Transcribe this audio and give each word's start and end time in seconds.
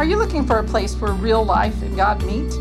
Are 0.00 0.04
you 0.06 0.16
looking 0.16 0.46
for 0.46 0.56
a 0.56 0.64
place 0.64 0.96
where 0.96 1.12
real 1.12 1.44
life 1.44 1.82
and 1.82 1.94
God 1.94 2.24
meet? 2.24 2.54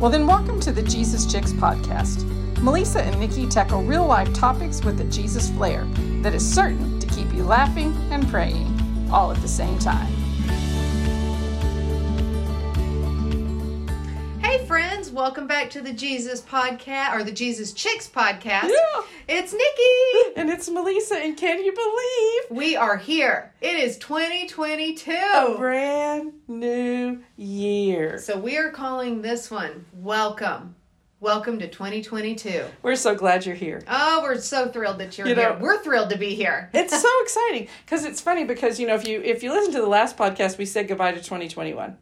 Well, 0.00 0.10
then 0.10 0.26
welcome 0.26 0.58
to 0.60 0.72
the 0.72 0.82
Jesus 0.82 1.30
Chicks 1.30 1.52
podcast. 1.52 2.24
Melisa 2.54 3.02
and 3.02 3.20
Nikki 3.20 3.46
tackle 3.46 3.82
real 3.82 4.06
life 4.06 4.32
topics 4.32 4.82
with 4.82 4.98
a 5.02 5.04
Jesus 5.04 5.50
flair 5.50 5.84
that 6.22 6.32
is 6.32 6.54
certain 6.54 6.98
to 6.98 7.06
keep 7.08 7.34
you 7.34 7.42
laughing 7.42 7.94
and 8.10 8.26
praying 8.30 8.74
all 9.12 9.30
at 9.30 9.42
the 9.42 9.46
same 9.46 9.78
time. 9.78 10.10
Welcome 15.16 15.46
back 15.46 15.70
to 15.70 15.80
the 15.80 15.94
Jesus 15.94 16.42
podcast 16.42 17.14
or 17.14 17.24
the 17.24 17.32
Jesus 17.32 17.72
Chicks 17.72 18.06
podcast. 18.06 18.68
Yeah. 18.68 19.02
It's 19.26 19.50
Nikki. 19.54 20.32
And 20.36 20.50
it's 20.50 20.68
Melisa, 20.68 21.12
and 21.24 21.34
can 21.38 21.64
you 21.64 21.72
believe 21.72 22.58
We 22.58 22.76
are 22.76 22.98
here. 22.98 23.50
It 23.62 23.76
is 23.76 23.96
2022. 23.96 25.10
a 25.10 25.54
brand 25.56 26.34
new 26.46 27.20
year? 27.38 28.18
So 28.18 28.38
we 28.38 28.58
are 28.58 28.68
calling 28.70 29.22
this 29.22 29.50
one 29.50 29.86
Welcome. 29.94 30.74
Welcome 31.18 31.60
to 31.60 31.68
2022. 31.68 32.64
We're 32.82 32.94
so 32.96 33.14
glad 33.14 33.46
you're 33.46 33.54
here. 33.54 33.82
Oh, 33.88 34.20
we're 34.22 34.36
so 34.38 34.68
thrilled 34.68 34.98
that 34.98 35.16
you're 35.16 35.26
You 35.28 35.34
here. 35.34 35.54
know- 35.54 35.58
we're 35.58 35.82
thrilled 35.82 36.10
to 36.10 36.18
be 36.18 36.34
here. 36.34 36.68
It's 36.74 37.00
so 37.00 37.08
exciting 37.22 37.68
because 37.86 38.04
it's 38.04 38.20
funny 38.20 38.44
because 38.44 38.78
you 38.78 38.86
know 38.86 38.94
if 38.94 39.08
you 39.08 39.22
if 39.22 39.42
you 39.42 39.50
listen 39.50 39.72
to 39.72 39.80
the 39.80 39.86
last 39.88 40.18
podcast, 40.18 40.58
we 40.58 40.66
said 40.66 40.88
goodbye 40.88 41.12
to 41.12 41.22
2021, 41.22 41.96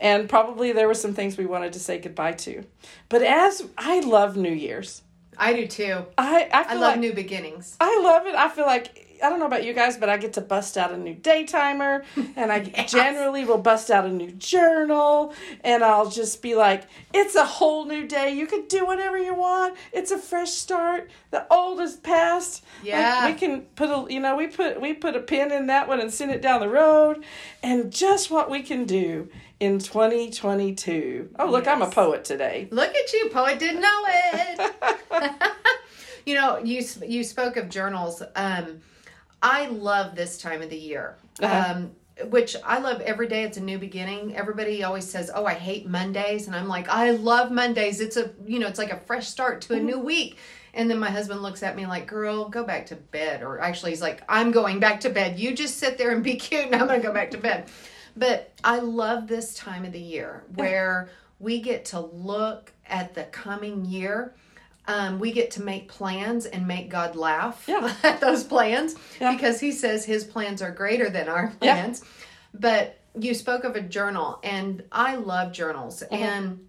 and 0.00 0.28
probably 0.28 0.72
there 0.72 0.86
were 0.88 0.94
some 0.94 1.14
things 1.14 1.36
we 1.36 1.46
wanted 1.46 1.72
to 1.74 1.80
say 1.80 1.98
goodbye 1.98 2.32
to, 2.32 2.64
but 3.08 3.22
as 3.22 3.62
I 3.78 4.00
love 4.00 4.36
New 4.36 4.52
Year's, 4.52 5.02
I 5.38 5.52
do 5.52 5.66
too. 5.66 6.04
I 6.16 6.48
I 6.52 6.62
I 6.62 6.74
love 6.74 6.80
like 6.92 6.98
new 7.00 7.12
beginnings. 7.12 7.76
I 7.80 8.00
love 8.02 8.26
it. 8.26 8.34
I 8.34 8.48
feel 8.48 8.66
like 8.66 9.02
I 9.22 9.30
don't 9.30 9.38
know 9.38 9.46
about 9.46 9.64
you 9.64 9.72
guys, 9.72 9.96
but 9.96 10.10
I 10.10 10.18
get 10.18 10.34
to 10.34 10.42
bust 10.42 10.76
out 10.76 10.92
a 10.92 10.96
new 10.98 11.14
day 11.14 11.44
timer, 11.44 12.04
and 12.36 12.52
I 12.52 12.58
Yes. 12.76 12.92
generally 12.92 13.44
will 13.46 13.56
bust 13.58 13.90
out 13.90 14.04
a 14.04 14.10
new 14.10 14.30
journal, 14.32 15.32
and 15.64 15.82
I'll 15.82 16.10
just 16.10 16.42
be 16.42 16.54
like, 16.54 16.82
"It's 17.14 17.34
a 17.34 17.44
whole 17.44 17.86
new 17.86 18.06
day. 18.06 18.32
You 18.34 18.46
can 18.46 18.66
do 18.66 18.84
whatever 18.84 19.16
you 19.16 19.34
want. 19.34 19.76
It's 19.92 20.10
a 20.10 20.18
fresh 20.18 20.50
start. 20.50 21.10
The 21.30 21.46
old 21.52 21.80
is 21.80 21.96
past. 21.96 22.62
Like, 22.80 22.88
Yeah. 22.88 23.26
we 23.26 23.34
can 23.34 23.62
put 23.74 23.88
a 23.90 24.06
you 24.12 24.20
know 24.20 24.36
we 24.36 24.48
put 24.48 24.80
we 24.82 24.92
put 24.92 25.16
a 25.16 25.20
pin 25.20 25.50
in 25.50 25.66
that 25.68 25.88
one 25.88 26.00
and 26.00 26.12
send 26.12 26.30
it 26.30 26.42
down 26.42 26.60
the 26.60 26.68
road, 26.68 27.24
and 27.62 27.90
just 27.90 28.30
what 28.30 28.50
we 28.50 28.62
can 28.62 28.84
do 28.84 29.28
in 29.60 29.78
2022. 29.78 31.30
Oh, 31.38 31.50
look, 31.50 31.66
I'm 31.66 31.82
a 31.82 31.90
poet 31.90 32.24
today. 32.24 32.68
Look 32.70 32.94
at 32.94 33.12
you, 33.12 33.30
poet 33.30 33.58
didn't 33.58 33.80
know 33.80 34.02
it. 34.06 34.72
you 36.26 36.34
know, 36.34 36.58
you 36.58 36.84
you 37.06 37.24
spoke 37.24 37.56
of 37.56 37.68
journals. 37.68 38.22
Um, 38.34 38.80
I 39.42 39.66
love 39.66 40.14
this 40.14 40.38
time 40.38 40.62
of 40.62 40.70
the 40.70 40.76
year. 40.76 41.16
Uh-huh. 41.40 41.74
Um, 41.74 41.90
which 42.30 42.56
I 42.64 42.78
love 42.78 43.02
every 43.02 43.28
day. 43.28 43.42
It's 43.42 43.58
a 43.58 43.62
new 43.62 43.78
beginning. 43.78 44.34
Everybody 44.34 44.82
always 44.82 45.08
says, 45.08 45.30
"Oh, 45.34 45.44
I 45.44 45.54
hate 45.54 45.86
Mondays," 45.86 46.46
and 46.46 46.56
I'm 46.56 46.68
like, 46.68 46.88
"I 46.88 47.10
love 47.10 47.50
Mondays. 47.50 48.00
It's 48.00 48.16
a 48.16 48.30
you 48.46 48.58
know, 48.58 48.66
it's 48.66 48.78
like 48.78 48.92
a 48.92 49.00
fresh 49.00 49.28
start 49.28 49.60
to 49.62 49.74
a 49.74 49.80
new 49.80 49.98
week." 49.98 50.38
And 50.72 50.90
then 50.90 50.98
my 50.98 51.10
husband 51.10 51.42
looks 51.42 51.62
at 51.62 51.76
me 51.76 51.86
like, 51.86 52.06
"Girl, 52.06 52.48
go 52.48 52.64
back 52.64 52.86
to 52.86 52.96
bed." 52.96 53.42
Or 53.42 53.60
actually, 53.60 53.90
he's 53.92 54.02
like, 54.02 54.22
"I'm 54.28 54.50
going 54.50 54.80
back 54.80 55.00
to 55.00 55.10
bed. 55.10 55.38
You 55.38 55.54
just 55.54 55.78
sit 55.78 55.98
there 55.98 56.10
and 56.10 56.24
be 56.24 56.36
cute, 56.36 56.66
and 56.66 56.74
I'm 56.74 56.86
going 56.86 57.00
to 57.00 57.06
go 57.06 57.12
back 57.12 57.30
to 57.32 57.38
bed." 57.38 57.70
But 58.16 58.52
I 58.64 58.78
love 58.78 59.28
this 59.28 59.54
time 59.54 59.84
of 59.84 59.92
the 59.92 60.00
year 60.00 60.44
where 60.54 61.10
we 61.38 61.60
get 61.60 61.84
to 61.86 62.00
look 62.00 62.72
at 62.88 63.14
the 63.14 63.24
coming 63.24 63.84
year. 63.84 64.34
Um, 64.88 65.18
we 65.18 65.32
get 65.32 65.50
to 65.52 65.62
make 65.62 65.88
plans 65.88 66.46
and 66.46 66.66
make 66.66 66.88
God 66.88 67.16
laugh 67.16 67.64
Yeah. 67.66 67.92
at 68.02 68.20
those 68.20 68.44
plans 68.44 68.94
Yeah. 69.20 69.32
because 69.32 69.60
He 69.60 69.72
says 69.72 70.04
His 70.04 70.24
plans 70.24 70.62
are 70.62 70.70
greater 70.70 71.10
than 71.10 71.28
our 71.28 71.52
Yeah. 71.60 71.74
plans. 71.74 72.02
But 72.54 72.98
you 73.18 73.34
spoke 73.34 73.64
of 73.64 73.76
a 73.76 73.80
journal, 73.80 74.38
and 74.44 74.82
I 74.92 75.16
love 75.16 75.52
journals. 75.52 76.02
Uh-huh. 76.02 76.14
And 76.14 76.68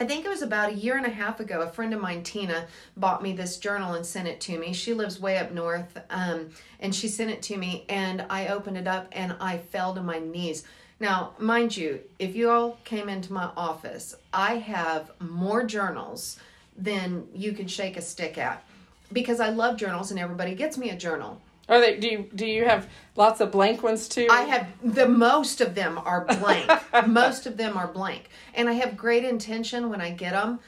I 0.00 0.04
think 0.06 0.24
it 0.26 0.28
was 0.28 0.42
about 0.42 0.70
a 0.70 0.74
year 0.74 0.96
and 0.96 1.06
a 1.06 1.10
half 1.10 1.38
ago, 1.40 1.60
a 1.62 1.68
friend 1.68 1.94
of 1.94 2.00
mine, 2.00 2.22
Tina, 2.24 2.66
bought 2.96 3.22
me 3.22 3.32
this 3.32 3.58
journal 3.58 3.94
and 3.94 4.04
sent 4.04 4.26
it 4.28 4.40
to 4.42 4.58
me. 4.58 4.72
She 4.72 4.92
lives 4.92 5.20
way 5.20 5.38
up 5.38 5.52
north, 5.52 5.96
um, 6.10 6.50
and 6.80 6.92
she 6.94 7.06
sent 7.08 7.30
it 7.30 7.42
to 7.42 7.56
me, 7.56 7.84
and 7.88 8.26
I 8.28 8.48
opened 8.48 8.76
it 8.76 8.88
up 8.88 9.06
and 9.12 9.36
I 9.40 9.58
fell 9.58 9.94
to 9.94 10.02
my 10.02 10.18
knees. 10.18 10.64
Now, 11.00 11.32
mind 11.38 11.76
you, 11.76 12.00
if 12.18 12.36
you 12.36 12.50
all 12.50 12.78
came 12.84 13.08
into 13.08 13.32
my 13.32 13.50
office, 13.56 14.14
I 14.32 14.56
have 14.58 15.10
more 15.20 15.64
journals 15.64 16.38
than 16.76 17.26
you 17.34 17.52
could 17.52 17.70
shake 17.70 17.96
a 17.96 18.02
stick 18.02 18.38
at 18.38 18.64
because 19.12 19.40
I 19.40 19.50
love 19.50 19.76
journals 19.76 20.10
and 20.10 20.20
everybody 20.20 20.54
gets 20.54 20.78
me 20.78 20.90
a 20.90 20.96
journal. 20.96 21.40
Are 21.68 21.80
they? 21.80 21.98
Do 21.98 22.08
you 22.08 22.30
do 22.34 22.44
you 22.44 22.66
have 22.66 22.88
lots 23.16 23.40
of 23.40 23.50
blank 23.50 23.82
ones 23.82 24.06
too? 24.06 24.26
I 24.30 24.42
have 24.42 24.66
the 24.82 25.08
most 25.08 25.62
of 25.62 25.74
them 25.74 25.98
are 26.04 26.26
blank. 26.26 26.70
most 27.06 27.46
of 27.46 27.56
them 27.56 27.78
are 27.78 27.86
blank, 27.86 28.28
and 28.54 28.68
I 28.68 28.74
have 28.74 28.98
great 28.98 29.24
intention 29.24 29.88
when 29.88 30.00
I 30.02 30.10
get 30.10 30.32
them. 30.32 30.60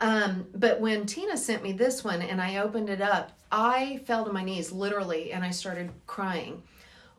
Um, 0.00 0.46
but 0.54 0.78
when 0.78 1.06
Tina 1.06 1.38
sent 1.38 1.62
me 1.62 1.72
this 1.72 2.04
one 2.04 2.20
and 2.20 2.38
I 2.40 2.58
opened 2.58 2.90
it 2.90 3.00
up, 3.00 3.32
I 3.50 4.02
fell 4.04 4.26
to 4.26 4.32
my 4.32 4.44
knees 4.44 4.72
literally, 4.72 5.32
and 5.32 5.42
I 5.42 5.50
started 5.50 5.90
crying. 6.06 6.62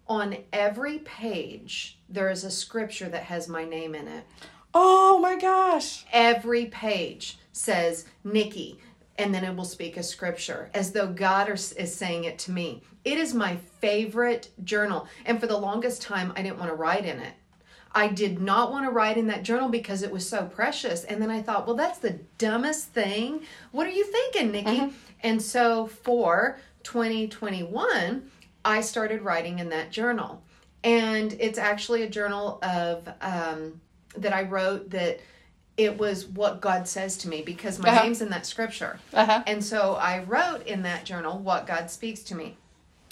On 0.08 0.36
every 0.52 1.00
page, 1.00 1.98
there 2.10 2.30
is 2.30 2.44
a 2.44 2.52
scripture 2.52 3.10
that 3.10 3.24
has 3.24 3.48
my 3.48 3.64
name 3.64 3.96
in 3.96 4.08
it. 4.08 4.26
Oh 4.74 5.20
my 5.20 5.38
gosh. 5.38 6.06
Every 6.12 6.66
page 6.66 7.38
says 7.52 8.06
Nikki, 8.24 8.80
and 9.18 9.34
then 9.34 9.44
it 9.44 9.56
will 9.56 9.66
speak 9.66 9.98
a 9.98 10.04
scripture 10.04 10.70
as 10.74 10.92
though 10.92 11.08
God 11.08 11.50
is, 11.50 11.72
is 11.74 11.96
saying 11.96 12.24
it 12.26 12.40
to 12.40 12.52
me. 12.52 12.82
It 13.06 13.18
is 13.18 13.34
my 13.34 13.58
favorite 13.80 14.50
journal. 14.64 15.08
And 15.26 15.40
for 15.40 15.48
the 15.48 15.58
longest 15.58 16.02
time, 16.02 16.34
I 16.36 16.42
didn't 16.42 16.58
want 16.58 16.72
to 16.72 16.76
write 16.76 17.06
in 17.06 17.20
it. 17.20 17.34
I 17.96 18.08
did 18.08 18.42
not 18.42 18.72
want 18.72 18.86
to 18.86 18.92
write 18.92 19.18
in 19.18 19.28
that 19.28 19.44
journal 19.44 19.70
because 19.70 20.02
it 20.02 20.12
was 20.12 20.28
so 20.28 20.46
precious. 20.46 21.04
And 21.04 21.22
then 21.22 21.30
I 21.30 21.42
thought, 21.42 21.68
well, 21.68 21.76
that's 21.76 22.00
the 22.00 22.20
dumbest 22.40 22.90
thing. 22.90 23.42
What 23.72 23.86
are 23.86 23.92
you 23.92 24.06
thinking, 24.06 24.52
Nikki? 24.52 24.80
Mm-hmm. 24.80 24.96
And 25.22 25.42
so 25.42 25.86
for 25.86 26.60
2021, 26.82 28.32
I 28.66 28.82
started 28.82 29.22
writing 29.22 29.60
in 29.60 29.70
that 29.70 29.92
journal. 29.92 30.42
And 30.84 31.34
it's 31.40 31.58
actually 31.58 32.04
a 32.04 32.10
journal 32.10 32.60
of 32.62 33.08
um, 33.22 33.80
that 34.18 34.34
I 34.34 34.44
wrote 34.44 34.90
that 34.92 35.20
it 35.78 35.98
was 35.98 36.26
what 36.26 36.62
God 36.62 36.88
says 36.88 37.18
to 37.20 37.30
me 37.30 37.42
because 37.42 37.80
my 37.80 37.90
Uh-huh. 37.90 38.04
name's 38.04 38.22
in 38.22 38.30
that 38.30 38.46
scripture. 38.46 39.00
Uh-huh. 39.14 39.44
And 39.48 39.64
so 39.64 39.96
I 39.96 40.24
wrote 40.24 40.68
in 40.68 40.84
that 40.84 41.04
journal 41.06 41.40
what 41.40 41.66
God 41.66 41.90
speaks 41.90 42.22
to 42.24 42.36
me. 42.36 42.58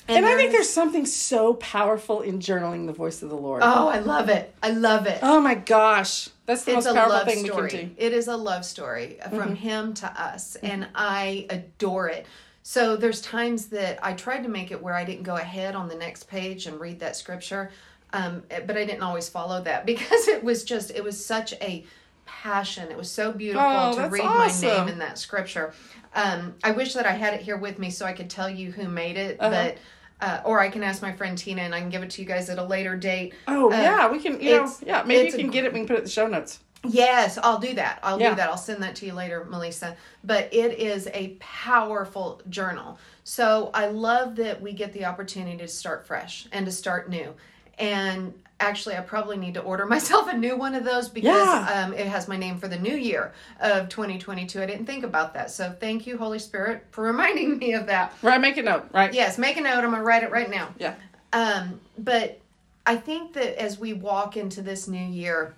And, 0.07 0.25
I 0.25 0.35
think 0.35 0.51
there's 0.51 0.67
something 0.69 1.05
so 1.05 1.53
powerful 1.53 2.21
in 2.21 2.39
journaling 2.39 2.85
the 2.87 2.91
voice 2.91 3.21
of 3.21 3.29
the 3.29 3.37
Lord. 3.37 3.61
Oh, 3.63 3.87
I 3.87 3.99
love 3.99 4.27
it. 4.27 4.53
I 4.61 4.71
love 4.71 5.05
it. 5.05 5.19
Oh 5.21 5.39
my 5.39 5.55
gosh. 5.55 6.27
That's 6.45 6.65
the 6.65 6.71
it's 6.75 6.85
most 6.85 6.93
a 6.93 6.93
powerful 6.95 7.13
love 7.17 7.27
thing 7.27 7.45
story. 7.45 7.63
we 7.63 7.69
can 7.69 7.87
do. 7.89 7.95
It 7.97 8.11
is 8.11 8.27
a 8.27 8.35
love 8.35 8.65
story 8.65 9.19
Mm-hmm. 9.23 9.37
from 9.37 9.55
him 9.55 9.93
to 9.95 10.21
us, 10.21 10.55
and 10.57 10.87
I 10.93 11.45
adore 11.49 12.09
it. 12.09 12.25
So 12.63 12.95
there's 12.95 13.21
times 13.21 13.67
that 13.67 13.99
I 14.03 14.13
tried 14.13 14.43
to 14.43 14.49
make 14.49 14.71
it 14.71 14.81
where 14.81 14.93
I 14.93 15.03
didn't 15.03 15.23
go 15.23 15.35
ahead 15.35 15.75
on 15.75 15.87
the 15.87 15.95
next 15.95 16.25
page 16.29 16.67
and 16.67 16.79
read 16.79 16.99
that 16.99 17.15
scripture, 17.15 17.71
um, 18.13 18.43
but 18.67 18.77
I 18.77 18.85
didn't 18.85 19.01
always 19.01 19.29
follow 19.29 19.61
that 19.63 19.85
because 19.93 20.27
it 20.27 20.43
was 20.43 20.63
just 20.63 20.91
it 20.91 21.03
was 21.03 21.23
such 21.23 21.53
a 21.53 21.83
passion. 22.25 22.89
It 22.91 22.97
was 22.97 23.09
so 23.09 23.31
beautiful 23.31 23.67
Oh, 23.67 23.95
to 23.95 24.07
read 24.09 24.21
awesome. 24.23 24.69
my 24.69 24.77
name 24.77 24.87
in 24.89 24.99
that 24.99 25.17
scripture. 25.17 25.73
Um, 26.13 26.53
I 26.63 26.71
wish 26.71 26.93
that 26.93 27.05
I 27.05 27.11
had 27.13 27.33
it 27.33 27.41
here 27.41 27.57
with 27.57 27.79
me 27.79 27.89
so 27.89 28.05
I 28.05 28.13
could 28.13 28.29
tell 28.29 28.49
you 28.49 28.71
who 28.71 28.87
made 28.87 29.17
it, 29.17 29.37
Uh-huh. 29.39 29.49
but. 29.49 29.77
Uh, 30.23 30.39
or 30.45 30.59
I 30.59 30.69
can 30.69 30.83
ask 30.83 31.01
my 31.01 31.11
friend 31.11 31.35
Tina 31.35 31.63
and 31.63 31.73
I 31.73 31.79
can 31.79 31.89
give 31.89 32.03
it 32.03 32.11
to 32.11 32.21
you 32.21 32.27
guys 32.27 32.47
at 32.51 32.59
a 32.59 32.63
later 32.63 32.95
date. 32.95 33.33
Oh 33.47 33.71
Uh, 33.73 33.75
yeah, 33.81 34.11
we 34.11 34.19
can. 34.19 34.39
You 34.39 34.51
know, 34.57 34.71
yeah, 34.85 35.01
maybe 35.03 35.21
you 35.21 35.25
it's 35.25 35.33
a 35.33 35.37
can 35.39 35.49
get 35.49 35.63
it. 35.65 35.73
We 35.73 35.79
can 35.79 35.87
put 35.87 35.95
it 35.95 35.99
in 36.01 36.03
the 36.03 36.11
show 36.11 36.27
notes. 36.27 36.59
Yes, 36.83 37.37
I'll 37.41 37.59
do 37.59 37.73
that. 37.75 37.99
I'll 38.03 38.19
Yeah. 38.19 38.29
do 38.31 38.35
that. 38.37 38.49
I'll 38.49 38.57
send 38.57 38.81
that 38.83 38.95
to 38.97 39.05
you 39.05 39.13
later, 39.13 39.45
Melisa. 39.49 39.95
But 40.23 40.49
it 40.53 40.79
is 40.79 41.07
a 41.13 41.35
powerful 41.39 42.41
journal. 42.49 42.97
So 43.23 43.69
I 43.73 43.87
love 43.87 44.35
that 44.37 44.61
we 44.61 44.73
get 44.73 44.93
the 44.93 45.05
opportunity 45.05 45.57
to 45.57 45.67
start 45.67 46.07
fresh 46.07 46.47
and 46.51 46.65
to 46.65 46.71
start 46.71 47.07
new. 47.09 47.33
And 47.77 48.33
actually, 48.59 48.95
I 48.95 49.01
probably 49.01 49.37
need 49.37 49.53
to 49.55 49.61
order 49.61 49.85
myself 49.95 50.27
a 50.27 50.35
new 50.37 50.55
one 50.57 50.73
of 50.73 50.83
those 50.83 51.07
because 51.07 51.45
Yeah. 51.45 51.83
um, 51.85 51.93
it 51.93 52.07
has 52.07 52.27
my 52.27 52.37
name 52.37 52.57
for 52.57 52.67
the 52.67 52.77
new 52.79 52.95
year 52.95 53.31
of 53.59 53.89
2022. 53.89 54.61
I 54.61 54.65
didn't 54.65 54.85
think 54.87 55.03
about 55.03 55.33
that. 55.35 55.51
So 55.51 55.75
thank 55.79 56.07
you, 56.07 56.17
Holy 56.17 56.39
Spirit, 56.39 56.85
for 56.91 57.03
reminding 57.11 57.57
me 57.59 57.73
of 57.73 57.85
that. 57.87 58.13
Right, 58.23 58.41
make 58.41 58.57
a 58.57 58.63
note. 58.63 58.87
Right. 58.91 59.13
Yes, 59.13 59.37
make 59.37 59.57
a 59.57 59.61
note. 59.61 59.83
I'm 59.83 59.91
going 59.91 59.95
to 59.97 60.01
write 60.01 60.23
it 60.23 60.31
right 60.31 60.49
now. 60.49 60.69
Yeah. 60.79 60.95
Um, 61.33 61.79
but 61.97 62.39
I 62.87 62.95
think 62.97 63.33
that 63.33 63.61
as 63.61 63.79
we 63.79 63.93
walk 63.93 64.35
into 64.35 64.61
this 64.63 64.87
new 64.87 64.97
year, 65.05 65.53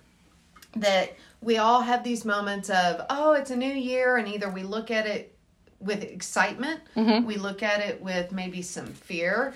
that 0.76 1.14
we 1.40 1.58
all 1.58 1.80
have 1.82 2.02
these 2.02 2.24
moments 2.24 2.70
of, 2.70 3.04
oh, 3.10 3.32
it's 3.32 3.50
a 3.50 3.56
new 3.56 3.72
year, 3.72 4.16
and 4.16 4.28
either 4.28 4.48
we 4.48 4.62
look 4.62 4.90
at 4.90 5.06
it 5.06 5.36
with 5.80 6.02
excitement, 6.02 6.80
we 7.26 7.36
look 7.36 7.62
at 7.62 7.80
it 7.80 8.00
with 8.00 8.32
maybe 8.32 8.62
some 8.62 8.86
fear, 8.86 9.54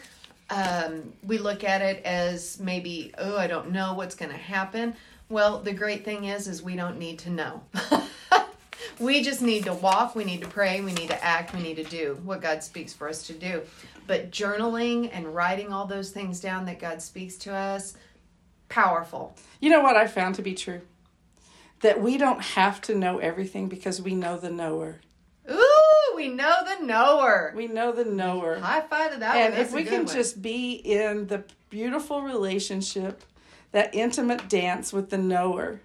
um, 0.50 1.12
we 1.26 1.38
look 1.38 1.64
at 1.64 1.80
it 1.82 2.02
as 2.04 2.60
maybe, 2.60 3.12
oh, 3.18 3.36
I 3.38 3.46
don't 3.46 3.70
know 3.70 3.94
what's 3.94 4.14
going 4.14 4.30
to 4.30 4.36
happen. 4.36 4.94
Well, 5.28 5.60
the 5.60 5.72
great 5.72 6.04
thing 6.04 6.24
is, 6.24 6.48
is 6.48 6.62
we 6.62 6.76
don't 6.76 6.98
need 6.98 7.18
to 7.20 7.30
know. 7.30 7.62
we 8.98 9.22
just 9.22 9.42
need 9.42 9.64
to 9.64 9.74
walk, 9.74 10.14
we 10.14 10.24
need 10.24 10.40
to 10.42 10.48
pray, 10.48 10.80
we 10.80 10.92
need 10.92 11.08
to 11.08 11.24
act, 11.24 11.54
we 11.54 11.62
need 11.62 11.76
to 11.76 11.84
do 11.84 12.18
what 12.24 12.40
God 12.40 12.62
speaks 12.62 12.92
for 12.92 13.08
us 13.08 13.26
to 13.26 13.32
do. 13.32 13.62
But 14.06 14.30
journaling 14.30 15.10
and 15.12 15.34
writing 15.34 15.72
all 15.72 15.86
those 15.86 16.10
things 16.10 16.40
down 16.40 16.64
that 16.66 16.78
God 16.78 17.02
speaks 17.02 17.36
to 17.38 17.54
us, 17.54 17.94
Powerful. 18.68 19.34
You 19.60 19.70
know 19.70 19.80
what 19.80 19.96
I 19.96 20.06
found 20.06 20.34
to 20.36 20.42
be 20.42 20.54
true? 20.54 20.80
That 21.80 22.02
we 22.02 22.18
don't 22.18 22.42
have 22.42 22.80
to 22.82 22.94
know 22.94 23.18
everything 23.18 23.68
because 23.68 24.00
we 24.02 24.14
know 24.14 24.36
the 24.36 24.50
knower. 24.50 25.00
Ooh, 25.50 26.16
we 26.16 26.28
know 26.28 26.54
the 26.64 26.84
knower. 26.84 27.52
We 27.56 27.68
know 27.68 27.92
the 27.92 28.04
knower. 28.04 28.58
High 28.58 28.80
five 28.82 29.12
to 29.12 29.20
that 29.20 29.36
and 29.36 29.54
one. 29.54 29.62
if 29.62 29.72
we 29.72 29.84
can 29.84 30.06
just 30.06 30.42
be 30.42 30.72
in 30.72 31.28
the 31.28 31.44
beautiful 31.70 32.22
relationship, 32.22 33.22
that 33.72 33.94
intimate 33.94 34.48
dance 34.48 34.92
with 34.92 35.10
the 35.10 35.18
knower, 35.18 35.80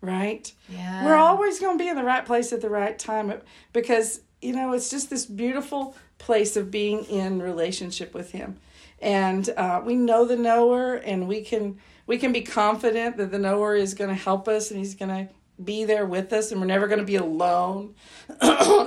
right? 0.00 0.50
Yeah. 0.68 1.04
We're 1.04 1.16
always 1.16 1.60
going 1.60 1.78
to 1.78 1.84
be 1.84 1.88
in 1.88 1.96
the 1.96 2.04
right 2.04 2.24
place 2.24 2.52
at 2.52 2.60
the 2.60 2.70
right 2.70 2.98
time 2.98 3.32
because, 3.72 4.20
you 4.40 4.54
know, 4.54 4.72
it's 4.72 4.90
just 4.90 5.10
this 5.10 5.26
beautiful 5.26 5.96
place 6.18 6.56
of 6.56 6.70
being 6.70 7.04
in 7.04 7.42
relationship 7.42 8.14
with 8.14 8.32
him. 8.32 8.58
And 9.00 9.48
uh, 9.50 9.82
we 9.84 9.94
know 9.94 10.24
the 10.24 10.36
knower 10.36 10.94
and 10.94 11.28
we 11.28 11.42
can 11.42 11.78
we 12.06 12.18
can 12.18 12.32
be 12.32 12.42
confident 12.42 13.16
that 13.16 13.30
the 13.30 13.38
knower 13.38 13.74
is 13.74 13.94
going 13.94 14.10
to 14.10 14.16
help 14.16 14.48
us 14.48 14.70
and 14.70 14.78
he's 14.78 14.94
going 14.94 15.08
to 15.08 15.32
be 15.62 15.84
there 15.84 16.04
with 16.04 16.32
us 16.32 16.52
and 16.52 16.60
we're 16.60 16.66
never 16.66 16.86
going 16.86 16.98
to 16.98 17.04
be 17.04 17.16
alone. 17.16 17.94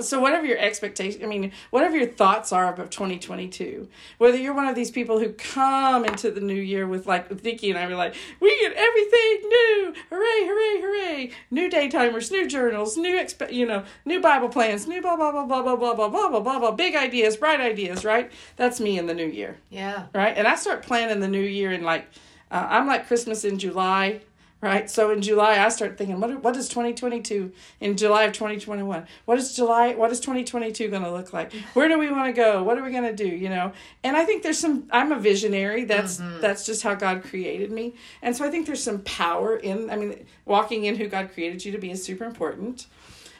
so 0.01 0.19
whatever 0.19 0.45
your 0.45 0.57
expectation, 0.59 1.23
I 1.23 1.27
mean, 1.27 1.51
whatever 1.71 1.97
your 1.97 2.07
thoughts 2.07 2.51
are 2.51 2.71
about 2.71 2.91
2022, 2.91 3.87
whether 4.19 4.37
you're 4.37 4.53
one 4.53 4.67
of 4.67 4.75
these 4.75 4.91
people 4.91 5.19
who 5.19 5.33
come 5.33 6.05
into 6.05 6.29
the 6.29 6.41
new 6.41 6.53
year 6.53 6.87
with 6.87 7.07
like 7.07 7.43
Nikki 7.43 7.69
and 7.71 7.79
I 7.79 7.87
were 7.87 7.95
like, 7.95 8.15
we 8.39 8.49
get 8.59 8.73
everything 8.73 9.49
new. 9.49 9.93
Hooray, 10.09 10.45
hooray, 10.45 10.81
hooray. 10.81 11.31
New 11.49 11.69
daytimers, 11.69 12.31
new 12.31 12.47
journals, 12.47 12.97
new 12.97 13.17
exp- 13.17 13.51
you 13.51 13.65
know, 13.65 13.83
new 14.05 14.21
Bible 14.21 14.49
plans, 14.49 14.87
new 14.87 15.01
blah 15.01 15.15
blah 15.15 15.31
blah 15.31 15.45
blah 15.45 15.63
blah 15.63 15.75
blah 15.75 15.93
blah 15.95 16.09
blah 16.09 16.29
blah 16.29 16.39
blah 16.39 16.59
blah 16.59 16.71
big 16.71 16.95
ideas, 16.95 17.37
bright 17.37 17.59
ideas, 17.59 18.05
right? 18.05 18.31
That's 18.57 18.79
me 18.79 18.99
in 18.99 19.07
the 19.07 19.13
new 19.15 19.27
year. 19.27 19.57
Yeah. 19.69 20.05
Right? 20.13 20.37
And 20.37 20.47
I 20.47 20.55
start 20.55 20.83
planning 20.83 21.19
the 21.19 21.27
new 21.27 21.41
year 21.41 21.71
in 21.71 21.83
like 21.83 22.07
uh, 22.51 22.67
I'm 22.69 22.87
like 22.87 23.07
Christmas 23.07 23.45
in 23.45 23.59
July 23.59 24.21
right? 24.61 24.89
So 24.89 25.11
in 25.11 25.21
July, 25.21 25.63
I 25.63 25.69
start 25.69 25.97
thinking, 25.97 26.19
what 26.19 26.43
what 26.43 26.55
is 26.57 26.67
2022 26.69 27.51
in 27.79 27.97
July 27.97 28.23
of 28.23 28.33
2021? 28.33 29.05
What 29.25 29.37
is 29.37 29.55
July? 29.55 29.95
What 29.95 30.11
is 30.11 30.19
2022 30.19 30.89
going 30.89 31.03
to 31.03 31.11
look 31.11 31.33
like? 31.33 31.53
Where 31.73 31.87
do 31.87 31.97
we 31.97 32.11
want 32.11 32.27
to 32.27 32.33
go? 32.33 32.63
What 32.63 32.77
are 32.77 32.83
we 32.83 32.91
going 32.91 33.03
to 33.03 33.15
do? 33.15 33.27
You 33.27 33.49
know? 33.49 33.71
And 34.03 34.17
I 34.17 34.25
think 34.25 34.43
there's 34.43 34.59
some. 34.59 34.87
I'm 34.91 35.11
a 35.11 35.19
visionary. 35.19 35.85
That's 35.85 36.17
mm-hmm. 36.17 36.41
that's 36.41 36.65
just 36.65 36.83
how 36.83 36.95
God 36.95 37.23
created 37.23 37.71
me, 37.71 37.95
and 38.21 38.35
so 38.35 38.45
I 38.45 38.49
think 38.49 38.65
there's 38.65 38.83
some 38.83 38.99
power 39.01 39.55
in. 39.55 39.89
I 39.89 39.95
mean, 39.95 40.25
walking 40.45 40.85
in 40.85 40.95
who 40.95 41.07
God 41.07 41.31
created 41.33 41.63
you 41.63 41.71
to 41.71 41.77
be 41.77 41.91
is 41.91 42.03
super 42.03 42.25
important. 42.25 42.87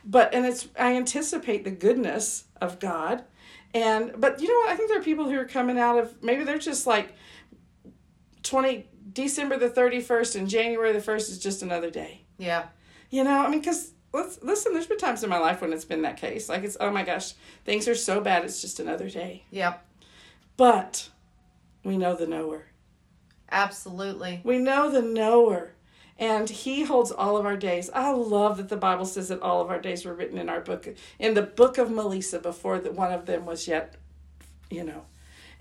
But 0.05 0.33
and 0.33 0.45
it's 0.45 0.67
I 0.79 0.95
anticipate 0.95 1.65
the 1.65 1.71
goodness 1.71 2.45
of 2.61 2.79
God, 2.79 3.23
and 3.73 4.13
but 4.17 4.41
you 4.41 4.47
know 4.47 4.55
what? 4.59 4.69
I 4.69 4.75
think 4.75 4.89
there 4.89 4.99
are 4.99 5.03
people 5.03 5.25
who 5.25 5.37
are 5.37 5.45
coming 5.45 5.77
out 5.77 5.99
of 5.99 6.23
maybe 6.23 6.45
they're 6.45 6.57
just 6.57 6.87
like 6.87 7.13
20 8.43 8.87
December 9.23 9.57
the 9.57 9.69
31st 9.69 10.35
and 10.37 10.47
January 10.47 10.93
the 10.93 10.99
1st 10.99 11.29
is 11.29 11.39
just 11.39 11.61
another 11.61 11.89
day. 11.89 12.21
Yeah. 12.37 12.67
You 13.09 13.25
know, 13.25 13.45
I 13.45 13.49
mean, 13.49 13.59
because 13.59 13.91
let's 14.13 14.41
listen, 14.41 14.71
there's 14.71 14.87
been 14.87 14.97
times 14.97 15.25
in 15.25 15.29
my 15.29 15.39
life 15.39 15.59
when 15.59 15.73
it's 15.73 15.83
been 15.83 16.03
that 16.03 16.15
case. 16.15 16.47
Like 16.47 16.63
it's, 16.63 16.77
oh 16.79 16.89
my 16.89 17.03
gosh, 17.03 17.33
things 17.65 17.89
are 17.89 17.95
so 17.95 18.21
bad, 18.21 18.45
it's 18.45 18.61
just 18.61 18.79
another 18.79 19.09
day. 19.09 19.43
Yep. 19.51 19.85
But 20.55 21.09
we 21.83 21.97
know 21.97 22.15
the 22.15 22.27
knower. 22.27 22.67
Absolutely. 23.51 24.39
We 24.45 24.57
know 24.57 24.89
the 24.89 25.01
knower. 25.01 25.73
And 26.17 26.49
he 26.49 26.83
holds 26.85 27.11
all 27.11 27.35
of 27.35 27.45
our 27.45 27.57
days. 27.57 27.89
I 27.93 28.11
love 28.11 28.55
that 28.57 28.69
the 28.69 28.77
Bible 28.77 29.05
says 29.05 29.27
that 29.27 29.41
all 29.41 29.61
of 29.61 29.69
our 29.69 29.81
days 29.81 30.05
were 30.05 30.13
written 30.13 30.37
in 30.37 30.47
our 30.47 30.61
book, 30.61 30.87
in 31.17 31.33
the 31.33 31.41
book 31.41 31.77
of 31.77 31.89
Melisa, 31.89 32.41
before 32.41 32.79
that 32.79 32.93
one 32.93 33.11
of 33.11 33.25
them 33.25 33.45
was 33.45 33.67
yet, 33.67 33.95
you 34.69 34.85
know. 34.85 35.03